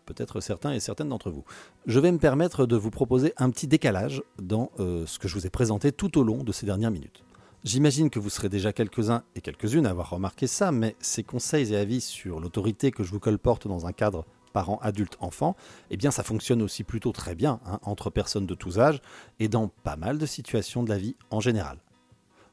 peut-être 0.06 0.42
certains 0.42 0.72
et 0.72 0.80
certaines 0.80 1.10
d'entre 1.10 1.30
vous, 1.30 1.44
je 1.86 2.00
vais 2.00 2.12
me 2.12 2.18
permettre 2.18 2.66
de 2.66 2.76
vous 2.76 2.90
proposer 2.90 3.34
un 3.38 3.52
petit 3.52 3.68
décalage 3.68 4.24
dans 4.40 4.72
euh, 4.80 5.06
ce 5.06 5.20
que 5.20 5.28
je 5.28 5.36
vous 5.36 5.46
ai 5.46 5.52
présenté 5.52 5.92
tout 5.92 6.18
au 6.18 6.24
long 6.24 6.44
de 6.44 6.52
ces 6.52 6.66
dernières 6.66 6.92
minutes. 6.92 7.24
J'imagine 7.64 8.10
que 8.10 8.20
vous 8.20 8.30
serez 8.30 8.50
déjà 8.50 8.72
quelques-uns 8.74 9.24
et 9.36 9.42
quelques-unes 9.42 9.86
à 9.86 9.90
avoir 9.90 10.10
remarqué 10.10 10.48
ça, 10.48 10.72
mais 10.72 10.96
ces 11.00 11.24
conseils 11.24 11.74
et 11.74 11.78
avis 11.78 12.02
sur 12.02 12.40
l'autorité 12.40 12.90
que 12.90 13.04
je 13.04 13.12
vous 13.12 13.20
colporte 13.20 13.68
dans 13.68 13.86
un 13.86 13.92
cadre 13.92 14.26
parents, 14.52 14.80
adultes, 14.82 15.18
enfants, 15.20 15.56
eh 15.90 15.98
bien 15.98 16.12
ça 16.12 16.24
fonctionne 16.24 16.62
aussi 16.62 16.84
plutôt 16.84 17.12
très 17.12 17.36
bien 17.36 17.60
hein, 17.66 17.80
entre 17.84 18.10
personnes 18.10 18.46
de 18.46 18.56
tous 18.56 18.80
âges 18.80 19.02
et 19.40 19.48
dans 19.48 19.68
pas 19.68 19.96
mal 19.96 20.18
de 20.18 20.26
situations 20.26 20.84
de 20.84 20.90
la 20.90 20.98
vie 20.98 21.16
en 21.32 21.40
général. 21.40 21.80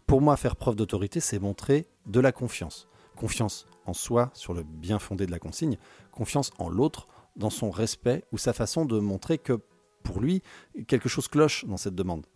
Pour 0.07 0.21
moi, 0.21 0.37
faire 0.37 0.55
preuve 0.55 0.77
d'autorité, 0.77 1.19
c'est 1.21 1.41
montrer 1.41 1.87
de 2.07 2.21
la 2.21 2.31
confiance 2.31 2.89
confiance 3.17 3.67
en 3.87 3.95
soi 3.95 4.31
sur 4.35 4.55
le 4.55 4.63
bien 4.63 5.01
fondé 5.01 5.27
de 5.27 5.33
la 5.33 5.41
consigne, 5.41 5.79
confiance 6.13 6.53
en 6.59 6.69
l'autre 6.69 7.09
dans 7.35 7.51
son 7.51 7.71
respect 7.71 8.25
ou 8.31 8.39
sa 8.39 8.53
façon 8.53 8.85
de 8.85 9.01
montrer 9.01 9.39
que, 9.39 9.59
pour 10.05 10.21
lui, 10.21 10.43
quelque 10.87 11.09
chose 11.09 11.27
cloche 11.27 11.65
dans 11.65 11.77
cette 11.77 11.97
demande. 11.97 12.27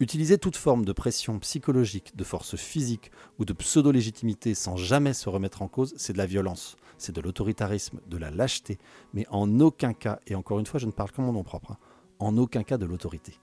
Utiliser 0.00 0.38
toute 0.38 0.56
forme 0.56 0.84
de 0.84 0.92
pression 0.92 1.38
psychologique, 1.38 2.16
de 2.16 2.24
force 2.24 2.56
physique 2.56 3.12
ou 3.38 3.44
de 3.44 3.52
pseudo-légitimité 3.52 4.54
sans 4.54 4.76
jamais 4.76 5.12
se 5.12 5.28
remettre 5.28 5.62
en 5.62 5.68
cause, 5.68 5.94
c'est 5.96 6.12
de 6.12 6.18
la 6.18 6.26
violence, 6.26 6.76
c'est 6.98 7.14
de 7.14 7.20
l'autoritarisme, 7.20 8.00
de 8.08 8.16
la 8.16 8.32
lâcheté, 8.32 8.78
mais 9.12 9.24
en 9.30 9.60
aucun 9.60 9.92
cas, 9.92 10.18
et 10.26 10.34
encore 10.34 10.58
une 10.58 10.66
fois 10.66 10.80
je 10.80 10.86
ne 10.86 10.90
parle 10.90 11.12
qu'en 11.12 11.22
mon 11.22 11.32
nom 11.32 11.44
propre, 11.44 11.72
hein, 11.72 11.78
en 12.18 12.36
aucun 12.38 12.64
cas 12.64 12.76
de 12.76 12.86
l'autorité. 12.86 13.38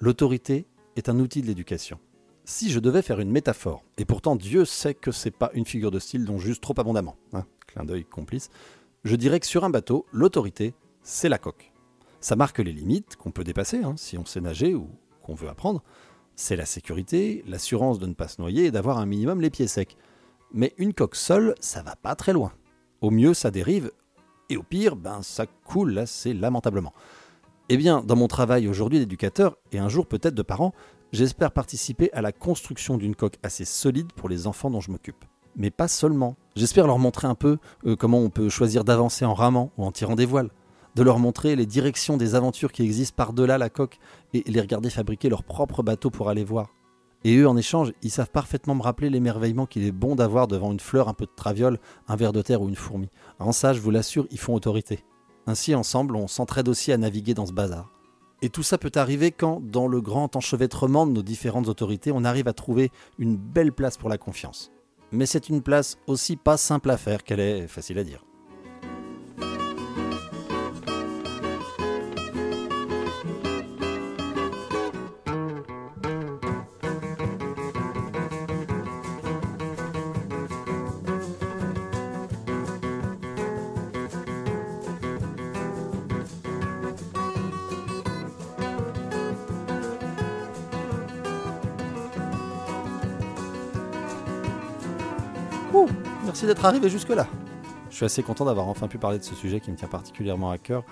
L'autorité 0.00 0.66
est 0.96 1.08
un 1.08 1.20
outil 1.20 1.40
de 1.40 1.46
l'éducation. 1.46 2.00
Si 2.44 2.68
je 2.70 2.80
devais 2.80 3.02
faire 3.02 3.20
une 3.20 3.30
métaphore, 3.30 3.84
et 3.96 4.04
pourtant 4.04 4.34
Dieu 4.34 4.64
sait 4.64 4.94
que 4.94 5.12
c'est 5.12 5.30
pas 5.30 5.50
une 5.54 5.66
figure 5.66 5.92
de 5.92 6.00
style 6.00 6.24
dont 6.24 6.38
juste 6.38 6.62
trop 6.62 6.74
abondamment, 6.76 7.16
hein, 7.32 7.46
clin 7.68 7.84
d'œil 7.84 8.04
complice, 8.04 8.50
je 9.04 9.14
dirais 9.14 9.38
que 9.38 9.46
sur 9.46 9.62
un 9.62 9.70
bateau, 9.70 10.04
l'autorité, 10.12 10.74
c'est 11.02 11.28
la 11.28 11.38
coque. 11.38 11.72
Ça 12.20 12.34
marque 12.34 12.58
les 12.58 12.72
limites 12.72 13.14
qu'on 13.14 13.30
peut 13.30 13.44
dépasser 13.44 13.84
hein, 13.84 13.94
si 13.96 14.18
on 14.18 14.24
sait 14.24 14.40
nager 14.40 14.74
ou 14.74 14.90
qu'on 15.26 15.34
veut 15.34 15.48
apprendre. 15.48 15.82
C'est 16.36 16.56
la 16.56 16.66
sécurité, 16.66 17.42
l'assurance 17.46 17.98
de 17.98 18.06
ne 18.06 18.14
pas 18.14 18.28
se 18.28 18.40
noyer 18.40 18.66
et 18.66 18.70
d'avoir 18.70 18.98
un 18.98 19.06
minimum 19.06 19.40
les 19.40 19.50
pieds 19.50 19.66
secs. 19.66 19.96
Mais 20.52 20.72
une 20.78 20.94
coque 20.94 21.16
seule, 21.16 21.54
ça 21.60 21.82
va 21.82 21.96
pas 21.96 22.14
très 22.14 22.32
loin. 22.32 22.52
Au 23.00 23.10
mieux, 23.10 23.34
ça 23.34 23.50
dérive, 23.50 23.90
et 24.48 24.56
au 24.56 24.62
pire, 24.62 24.96
ben 24.96 25.22
ça 25.22 25.46
coule 25.64 25.98
assez 25.98 26.32
lamentablement. 26.32 26.92
Eh 27.68 27.76
bien, 27.76 28.00
dans 28.02 28.16
mon 28.16 28.28
travail 28.28 28.68
aujourd'hui 28.68 29.00
d'éducateur, 29.00 29.56
et 29.72 29.78
un 29.78 29.88
jour 29.88 30.06
peut-être 30.06 30.34
de 30.34 30.42
parent, 30.42 30.72
J'espère 31.12 31.52
participer 31.52 32.12
à 32.12 32.20
la 32.20 32.32
construction 32.32 32.98
d'une 32.98 33.14
coque 33.14 33.38
assez 33.42 33.64
solide 33.64 34.12
pour 34.12 34.28
les 34.28 34.46
enfants 34.46 34.70
dont 34.70 34.80
je 34.80 34.90
m'occupe. 34.90 35.24
Mais 35.54 35.70
pas 35.70 35.88
seulement. 35.88 36.36
J'espère 36.56 36.86
leur 36.86 36.98
montrer 36.98 37.28
un 37.28 37.34
peu 37.34 37.58
euh, 37.86 37.96
comment 37.96 38.18
on 38.18 38.28
peut 38.28 38.48
choisir 38.48 38.84
d'avancer 38.84 39.24
en 39.24 39.32
ramant 39.32 39.70
ou 39.78 39.84
en 39.84 39.92
tirant 39.92 40.16
des 40.16 40.26
voiles, 40.26 40.50
de 40.96 41.02
leur 41.02 41.18
montrer 41.18 41.56
les 41.56 41.66
directions 41.66 42.16
des 42.16 42.34
aventures 42.34 42.72
qui 42.72 42.82
existent 42.82 43.14
par-delà 43.14 43.58
la 43.58 43.68
coque 43.68 43.98
et 44.32 44.42
les 44.46 44.60
regarder 44.62 44.88
fabriquer 44.88 45.28
leur 45.28 45.44
propre 45.44 45.82
bateau 45.82 46.08
pour 46.08 46.30
aller 46.30 46.42
voir. 46.42 46.70
Et 47.22 47.36
eux, 47.36 47.46
en 47.46 47.56
échange, 47.56 47.92
ils 48.02 48.10
savent 48.10 48.30
parfaitement 48.30 48.74
me 48.74 48.82
rappeler 48.82 49.10
l'émerveillement 49.10 49.66
qu'il 49.66 49.84
est 49.84 49.92
bon 49.92 50.14
d'avoir 50.16 50.48
devant 50.48 50.72
une 50.72 50.80
fleur 50.80 51.08
un 51.08 51.12
peu 51.12 51.26
de 51.26 51.30
traviole, 51.36 51.78
un 52.08 52.16
ver 52.16 52.32
de 52.32 52.40
terre 52.40 52.62
ou 52.62 52.68
une 52.70 52.76
fourmi. 52.76 53.10
En 53.38 53.52
ça, 53.52 53.74
je 53.74 53.80
vous 53.80 53.90
l'assure, 53.90 54.26
ils 54.30 54.38
font 54.38 54.54
autorité. 54.54 55.04
Ainsi, 55.46 55.74
ensemble, 55.74 56.16
on 56.16 56.28
s'entraide 56.28 56.68
aussi 56.68 56.92
à 56.92 56.96
naviguer 56.96 57.34
dans 57.34 57.46
ce 57.46 57.52
bazar. 57.52 57.92
Et 58.40 58.48
tout 58.48 58.62
ça 58.62 58.78
peut 58.78 58.92
arriver 58.94 59.32
quand, 59.32 59.60
dans 59.60 59.88
le 59.88 60.00
grand 60.00 60.34
enchevêtrement 60.34 61.06
de 61.06 61.12
nos 61.12 61.22
différentes 61.22 61.68
autorités, 61.68 62.10
on 62.10 62.24
arrive 62.24 62.48
à 62.48 62.54
trouver 62.54 62.90
une 63.18 63.36
belle 63.36 63.72
place 63.72 63.98
pour 63.98 64.08
la 64.08 64.18
confiance. 64.18 64.72
Mais 65.12 65.26
c'est 65.26 65.50
une 65.50 65.60
place 65.60 65.98
aussi 66.06 66.36
pas 66.36 66.56
simple 66.56 66.90
à 66.90 66.96
faire 66.96 67.22
qu'elle 67.22 67.40
est 67.40 67.66
facile 67.66 67.98
à 67.98 68.04
dire. 68.04 68.24
Merci 96.24 96.46
d'être 96.46 96.64
arrivé 96.64 96.88
jusque-là. 96.88 97.26
Je 97.90 97.96
suis 97.96 98.04
assez 98.04 98.22
content 98.22 98.44
d'avoir 98.44 98.68
enfin 98.68 98.88
pu 98.88 98.98
parler 98.98 99.18
de 99.18 99.24
ce 99.24 99.34
sujet 99.34 99.60
qui 99.60 99.70
me 99.70 99.76
tient 99.76 99.88
particulièrement 99.88 100.50
à 100.50 100.58
cœur 100.58 100.84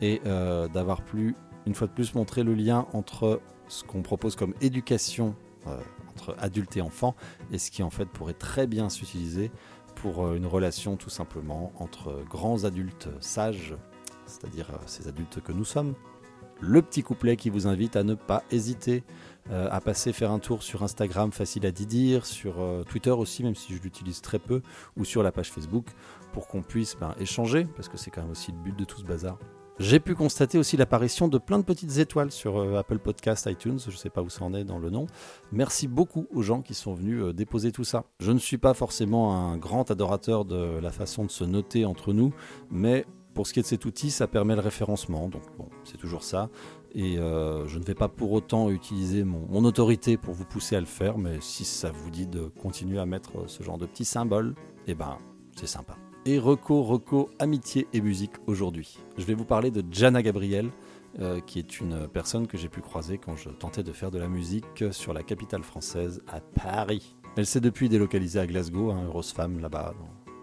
et 0.00 0.20
euh, 0.26 0.68
d'avoir 0.68 1.02
pu, 1.02 1.34
une 1.66 1.74
fois 1.74 1.86
de 1.86 1.92
plus, 1.92 2.14
montrer 2.14 2.42
le 2.42 2.54
lien 2.54 2.86
entre 2.92 3.40
ce 3.68 3.84
qu'on 3.84 4.02
propose 4.02 4.36
comme 4.36 4.54
éducation 4.60 5.34
euh, 5.66 5.76
entre 6.10 6.36
adultes 6.38 6.76
et 6.76 6.82
enfants 6.82 7.14
et 7.50 7.58
ce 7.58 7.70
qui 7.70 7.82
en 7.82 7.90
fait 7.90 8.06
pourrait 8.06 8.34
très 8.34 8.66
bien 8.66 8.90
s'utiliser 8.90 9.50
pour 9.94 10.24
euh, 10.24 10.34
une 10.34 10.46
relation 10.46 10.96
tout 10.96 11.10
simplement 11.10 11.72
entre 11.78 12.22
grands 12.28 12.64
adultes 12.64 13.08
sages, 13.20 13.74
c'est-à-dire 14.26 14.66
ces 14.86 15.08
adultes 15.08 15.40
que 15.40 15.52
nous 15.52 15.64
sommes. 15.64 15.94
Le 16.60 16.80
petit 16.80 17.02
couplet 17.02 17.36
qui 17.36 17.50
vous 17.50 17.66
invite 17.66 17.96
à 17.96 18.04
ne 18.04 18.14
pas 18.14 18.44
hésiter 18.52 19.02
euh, 19.50 19.68
à 19.70 19.80
passer 19.80 20.12
faire 20.12 20.30
un 20.30 20.38
tour 20.38 20.62
sur 20.62 20.82
Instagram, 20.82 21.32
facile 21.32 21.66
à 21.66 21.72
dire, 21.72 22.26
sur 22.26 22.60
euh, 22.60 22.84
Twitter 22.84 23.10
aussi, 23.10 23.42
même 23.42 23.56
si 23.56 23.74
je 23.74 23.82
l'utilise 23.82 24.20
très 24.20 24.38
peu, 24.38 24.62
ou 24.96 25.04
sur 25.04 25.22
la 25.22 25.32
page 25.32 25.50
Facebook, 25.50 25.86
pour 26.32 26.46
qu'on 26.46 26.62
puisse 26.62 26.96
ben, 26.96 27.14
échanger, 27.18 27.66
parce 27.76 27.88
que 27.88 27.96
c'est 27.96 28.10
quand 28.10 28.22
même 28.22 28.30
aussi 28.30 28.52
le 28.52 28.58
but 28.58 28.76
de 28.76 28.84
tout 28.84 28.98
ce 28.98 29.04
bazar. 29.04 29.38
J'ai 29.78 29.98
pu 29.98 30.14
constater 30.14 30.58
aussi 30.58 30.76
l'apparition 30.76 31.26
de 31.26 31.38
plein 31.38 31.58
de 31.58 31.64
petites 31.64 31.98
étoiles 31.98 32.30
sur 32.30 32.58
euh, 32.58 32.78
Apple 32.78 32.98
Podcast, 32.98 33.48
iTunes, 33.50 33.78
je 33.84 33.90
ne 33.90 33.96
sais 33.96 34.10
pas 34.10 34.22
où 34.22 34.30
ça 34.30 34.44
en 34.44 34.54
est 34.54 34.64
dans 34.64 34.78
le 34.78 34.90
nom. 34.90 35.06
Merci 35.50 35.88
beaucoup 35.88 36.28
aux 36.32 36.42
gens 36.42 36.62
qui 36.62 36.74
sont 36.74 36.94
venus 36.94 37.34
déposer 37.34 37.72
tout 37.72 37.84
ça. 37.84 38.04
Je 38.20 38.30
ne 38.30 38.38
suis 38.38 38.58
pas 38.58 38.74
forcément 38.74 39.34
un 39.34 39.56
grand 39.56 39.90
adorateur 39.90 40.44
de 40.44 40.78
la 40.78 40.92
façon 40.92 41.24
de 41.24 41.30
se 41.30 41.42
noter 41.42 41.84
entre 41.84 42.12
nous, 42.12 42.32
mais 42.70 43.06
pour 43.34 43.46
ce 43.46 43.52
qui 43.52 43.60
est 43.60 43.62
de 43.62 43.68
cet 43.68 43.84
outil, 43.84 44.10
ça 44.10 44.26
permet 44.26 44.54
le 44.54 44.60
référencement, 44.60 45.28
donc 45.28 45.42
bon, 45.56 45.68
c'est 45.84 45.96
toujours 45.96 46.22
ça. 46.22 46.50
Et 46.94 47.18
euh, 47.18 47.66
je 47.66 47.78
ne 47.78 47.84
vais 47.84 47.94
pas 47.94 48.08
pour 48.08 48.32
autant 48.32 48.70
utiliser 48.70 49.24
mon, 49.24 49.64
autorité 49.64 50.16
pour 50.16 50.34
vous 50.34 50.44
pousser 50.44 50.76
à 50.76 50.80
le 50.80 50.86
faire, 50.86 51.16
mais 51.16 51.38
si 51.40 51.64
ça 51.64 51.90
vous 51.90 52.10
dit 52.10 52.26
de 52.26 52.42
continuer 52.60 52.98
à 52.98 53.06
mettre 53.06 53.48
ce 53.48 53.62
genre 53.62 53.78
de 53.78 53.86
petits 53.86 54.04
symboles, 54.04 54.54
eh 54.86 54.94
ben 54.94 55.16
c'est 55.56 55.66
sympa. 55.66 55.96
Et 56.26 56.38
reco, 56.38 56.82
reco, 56.82 57.30
amitié 57.38 57.88
et 57.92 58.00
musique 58.00 58.32
aujourd'hui. 58.46 58.98
Je 59.16 59.24
vais 59.24 59.34
vous 59.34 59.44
parler 59.44 59.70
de 59.70 59.82
Jana 59.90 60.22
Gabriel, 60.22 60.70
euh, 61.18 61.40
qui 61.40 61.58
est 61.58 61.80
une 61.80 62.08
personne 62.08 62.46
que 62.46 62.58
j'ai 62.58 62.68
pu 62.68 62.80
croiser 62.80 63.18
quand 63.18 63.36
je 63.36 63.48
tentais 63.48 63.82
de 63.82 63.92
faire 63.92 64.10
de 64.10 64.18
la 64.18 64.28
musique 64.28 64.84
sur 64.92 65.12
la 65.12 65.22
capitale 65.22 65.62
française 65.62 66.22
à 66.28 66.40
Paris. 66.40 67.16
Elle 67.36 67.46
s'est 67.46 67.60
depuis 67.60 67.88
délocalisée 67.88 68.40
à 68.40 68.46
Glasgow, 68.46 68.90
hein, 68.90 69.04
heureuse 69.06 69.32
femme 69.32 69.60
là-bas, 69.60 69.94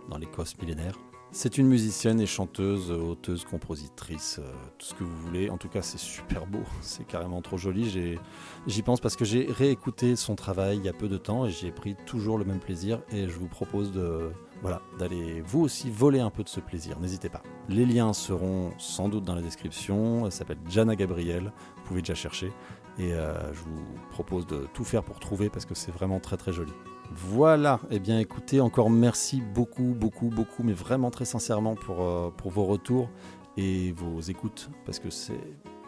dans 0.10 0.18
l'Écosse 0.18 0.58
millénaire. 0.60 0.98
C'est 1.32 1.60
une 1.60 1.68
musicienne 1.68 2.20
et 2.20 2.26
chanteuse, 2.26 2.90
auteuse, 2.90 3.46
compositrice, 3.46 4.40
euh, 4.40 4.52
tout 4.80 4.88
ce 4.88 4.94
que 4.96 5.04
vous 5.04 5.16
voulez. 5.18 5.52
En 5.52 5.58
tout 5.58 5.70
cas, 5.70 5.84
c'est 5.84 6.00
super 6.00 6.48
beau, 6.48 6.64
c'est 6.82 7.06
carrément 7.06 7.42
trop 7.42 7.58
joli. 7.58 8.18
J'y 8.66 8.82
pense 8.82 9.00
parce 9.00 9.16
que 9.16 9.26
j'ai 9.26 9.46
réécouté 9.52 10.16
son 10.16 10.36
travail 10.36 10.78
il 10.78 10.86
y 10.86 10.90
a 10.90 10.94
peu 10.94 11.08
de 11.08 11.18
temps 11.18 11.46
et 11.46 11.52
j'y 11.52 11.68
ai 11.68 11.72
pris 11.72 11.96
toujours 12.08 12.40
le 12.40 12.46
même 12.46 12.60
plaisir. 12.60 13.02
Et 13.12 13.28
je 13.28 13.38
vous 13.38 13.48
propose 13.48 13.92
de, 13.92 14.32
voilà, 14.64 14.82
d'aller 14.98 15.42
vous 15.42 15.62
aussi 15.62 15.92
voler 15.92 16.20
un 16.20 16.32
peu 16.32 16.44
de 16.44 16.50
ce 16.50 16.60
plaisir. 16.60 17.00
N'hésitez 17.00 17.30
pas. 17.30 17.44
Les 17.68 17.86
liens 17.86 18.14
seront 18.14 18.72
sans 18.80 19.08
doute 19.08 19.24
dans 19.24 19.36
la 19.36 19.44
description. 19.44 20.26
Elle 20.26 20.32
s'appelle 20.32 20.60
Jana 20.68 20.96
Gabriel. 20.96 21.54
Vous 21.76 21.84
pouvez 21.84 22.02
déjà 22.02 22.16
chercher. 22.16 22.52
Et 22.98 23.14
euh, 23.14 23.54
je 23.54 23.60
vous 23.60 23.86
propose 24.10 24.48
de 24.48 24.68
tout 24.74 24.84
faire 24.84 25.04
pour 25.04 25.20
trouver 25.20 25.50
parce 25.50 25.66
que 25.66 25.76
c'est 25.76 25.92
vraiment 25.92 26.20
très 26.20 26.38
très 26.38 26.52
joli. 26.52 26.74
Voilà, 27.12 27.80
eh 27.90 28.00
bien 28.00 28.20
écoutez, 28.20 28.62
encore 28.62 28.90
merci 28.90 29.42
beaucoup, 29.42 29.96
beaucoup, 29.96 30.30
beaucoup, 30.30 30.64
mais 30.64 30.74
vraiment 30.74 31.10
très 31.10 31.26
sincèrement 31.26 31.76
pour, 31.76 32.02
euh, 32.02 32.30
pour 32.30 32.52
vos 32.52 32.66
retours 32.66 33.10
et 33.58 33.92
vos 33.94 34.20
écoutes 34.22 34.70
parce 34.86 35.00
que 35.00 35.10
c'est 35.10 35.42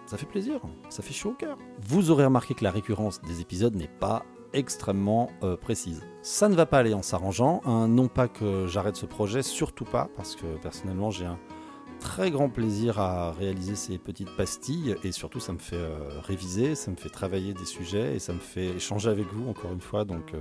ça 0.07 0.17
fait 0.17 0.25
plaisir, 0.25 0.59
ça 0.89 1.03
fait 1.03 1.13
chaud 1.13 1.29
au 1.29 1.33
cœur. 1.33 1.57
Vous 1.87 2.11
aurez 2.11 2.25
remarqué 2.25 2.53
que 2.53 2.65
la 2.65 2.71
récurrence 2.71 3.21
des 3.21 3.39
épisodes 3.39 3.75
n'est 3.75 3.87
pas 3.87 4.25
extrêmement 4.51 5.29
euh, 5.43 5.55
précise. 5.55 6.03
Ça 6.21 6.49
ne 6.49 6.55
va 6.55 6.65
pas 6.65 6.79
aller 6.79 6.93
en 6.93 7.01
s'arrangeant, 7.01 7.61
hein, 7.63 7.87
non 7.87 8.09
pas 8.09 8.27
que 8.27 8.67
j'arrête 8.67 8.97
ce 8.97 9.05
projet, 9.05 9.41
surtout 9.41 9.85
pas, 9.85 10.09
parce 10.17 10.35
que 10.35 10.57
personnellement 10.61 11.11
j'ai 11.11 11.25
un 11.25 11.39
très 12.01 12.31
grand 12.31 12.49
plaisir 12.49 12.99
à 12.99 13.31
réaliser 13.31 13.75
ces 13.75 13.99
petites 13.99 14.35
pastilles 14.35 14.95
et 15.03 15.11
surtout 15.13 15.39
ça 15.39 15.53
me 15.53 15.59
fait 15.59 15.77
euh, 15.77 16.19
réviser, 16.23 16.75
ça 16.75 16.91
me 16.91 16.97
fait 16.97 17.09
travailler 17.09 17.53
des 17.53 17.65
sujets 17.65 18.15
et 18.15 18.19
ça 18.19 18.33
me 18.33 18.39
fait 18.39 18.69
échanger 18.75 19.09
avec 19.09 19.27
vous 19.31 19.47
encore 19.47 19.71
une 19.71 19.81
fois, 19.81 20.03
donc 20.03 20.33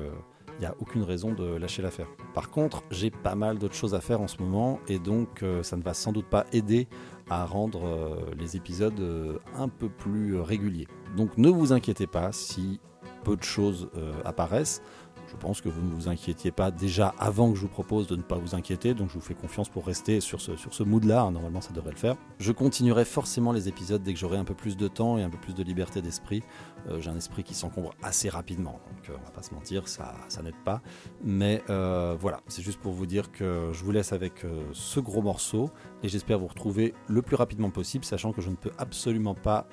il 0.60 0.64
n'y 0.64 0.66
a 0.66 0.74
aucune 0.78 1.02
raison 1.02 1.32
de 1.32 1.56
lâcher 1.56 1.80
l'affaire. 1.80 2.06
Par 2.34 2.50
contre, 2.50 2.82
j'ai 2.90 3.10
pas 3.10 3.34
mal 3.34 3.58
d'autres 3.58 3.74
choses 3.74 3.94
à 3.94 4.00
faire 4.00 4.20
en 4.20 4.28
ce 4.28 4.42
moment 4.42 4.78
et 4.88 4.98
donc 4.98 5.42
ça 5.62 5.76
ne 5.78 5.82
va 5.82 5.94
sans 5.94 6.12
doute 6.12 6.26
pas 6.26 6.44
aider 6.52 6.86
à 7.30 7.46
rendre 7.46 7.86
euh, 7.86 8.16
les 8.38 8.56
épisodes 8.56 8.98
euh, 9.00 9.38
un 9.56 9.68
peu 9.68 9.88
plus 9.88 10.38
réguliers. 10.38 10.88
Donc 11.16 11.38
ne 11.38 11.48
vous 11.48 11.72
inquiétez 11.72 12.08
pas 12.08 12.32
si 12.32 12.80
peu 13.24 13.36
de 13.36 13.42
choses 13.42 13.88
euh, 13.96 14.12
apparaissent. 14.24 14.82
Je 15.30 15.36
pense 15.36 15.60
que 15.60 15.68
vous 15.68 15.80
ne 15.80 15.94
vous 15.94 16.08
inquiétiez 16.08 16.50
pas 16.50 16.72
déjà 16.72 17.14
avant 17.18 17.50
que 17.50 17.56
je 17.56 17.62
vous 17.62 17.68
propose 17.68 18.08
de 18.08 18.16
ne 18.16 18.22
pas 18.22 18.36
vous 18.36 18.56
inquiéter, 18.56 18.94
donc 18.94 19.10
je 19.10 19.14
vous 19.14 19.20
fais 19.20 19.34
confiance 19.34 19.68
pour 19.68 19.86
rester 19.86 20.20
sur 20.20 20.40
ce, 20.40 20.56
sur 20.56 20.86
mood-là, 20.86 21.22
hein, 21.22 21.30
normalement 21.30 21.60
ça 21.60 21.72
devrait 21.72 21.92
le 21.92 21.96
faire. 21.96 22.16
Je 22.38 22.50
continuerai 22.50 23.04
forcément 23.04 23.52
les 23.52 23.68
épisodes 23.68 24.02
dès 24.02 24.12
que 24.12 24.18
j'aurai 24.18 24.38
un 24.38 24.44
peu 24.44 24.54
plus 24.54 24.76
de 24.76 24.88
temps 24.88 25.18
et 25.18 25.22
un 25.22 25.30
peu 25.30 25.38
plus 25.38 25.54
de 25.54 25.62
liberté 25.62 26.02
d'esprit. 26.02 26.42
Euh, 26.88 27.00
j'ai 27.00 27.10
un 27.10 27.16
esprit 27.16 27.44
qui 27.44 27.54
s'encombre 27.54 27.94
assez 28.02 28.28
rapidement, 28.28 28.80
donc 28.90 29.10
euh, 29.10 29.16
on 29.20 29.24
va 29.24 29.30
pas 29.30 29.42
se 29.42 29.54
mentir, 29.54 29.86
ça, 29.86 30.14
ça 30.28 30.42
n'aide 30.42 30.60
pas. 30.64 30.82
Mais 31.22 31.62
euh, 31.70 32.16
voilà, 32.18 32.40
c'est 32.48 32.62
juste 32.62 32.80
pour 32.80 32.92
vous 32.92 33.06
dire 33.06 33.30
que 33.30 33.70
je 33.72 33.84
vous 33.84 33.92
laisse 33.92 34.12
avec 34.12 34.44
ce 34.72 34.98
gros 34.98 35.22
morceau 35.22 35.70
et 36.02 36.08
j'espère 36.08 36.40
vous 36.40 36.48
retrouver 36.48 36.92
le 37.06 37.22
plus 37.22 37.36
rapidement 37.36 37.70
possible, 37.70 38.04
sachant 38.04 38.32
que 38.32 38.40
je 38.40 38.50
ne 38.50 38.56
peux 38.56 38.72
absolument 38.78 39.34
pas 39.34 39.68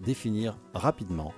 définir 0.00 0.56
rapidement 0.74 1.32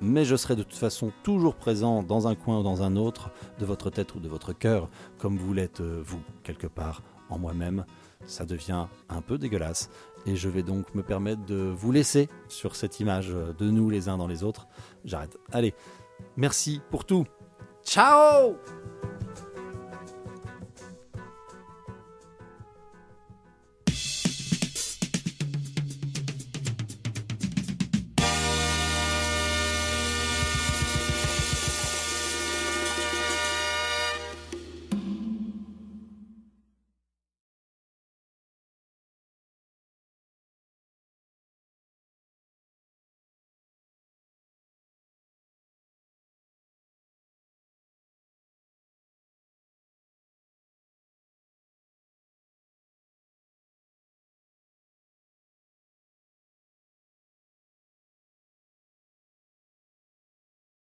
Mais 0.00 0.24
je 0.24 0.36
serai 0.36 0.56
de 0.56 0.62
toute 0.62 0.78
façon 0.78 1.12
toujours 1.22 1.54
présent 1.54 2.02
dans 2.02 2.28
un 2.28 2.34
coin 2.34 2.60
ou 2.60 2.62
dans 2.62 2.82
un 2.82 2.96
autre 2.96 3.30
de 3.58 3.64
votre 3.64 3.90
tête 3.90 4.14
ou 4.14 4.20
de 4.20 4.28
votre 4.28 4.52
cœur, 4.52 4.88
comme 5.18 5.36
vous 5.36 5.52
l'êtes 5.52 5.80
euh, 5.80 6.02
vous, 6.04 6.20
quelque 6.42 6.66
part 6.66 7.02
en 7.30 7.38
moi-même. 7.38 7.84
Ça 8.26 8.44
devient 8.44 8.86
un 9.08 9.20
peu 9.20 9.38
dégueulasse. 9.38 9.90
Et 10.26 10.36
je 10.36 10.48
vais 10.48 10.62
donc 10.62 10.94
me 10.94 11.02
permettre 11.02 11.44
de 11.44 11.56
vous 11.56 11.92
laisser 11.92 12.28
sur 12.48 12.74
cette 12.74 12.98
image 12.98 13.28
de 13.28 13.70
nous 13.70 13.90
les 13.90 14.08
uns 14.08 14.16
dans 14.16 14.26
les 14.26 14.42
autres. 14.42 14.66
J'arrête. 15.04 15.38
Allez, 15.52 15.74
merci 16.36 16.80
pour 16.90 17.04
tout. 17.04 17.24
Ciao 17.84 18.56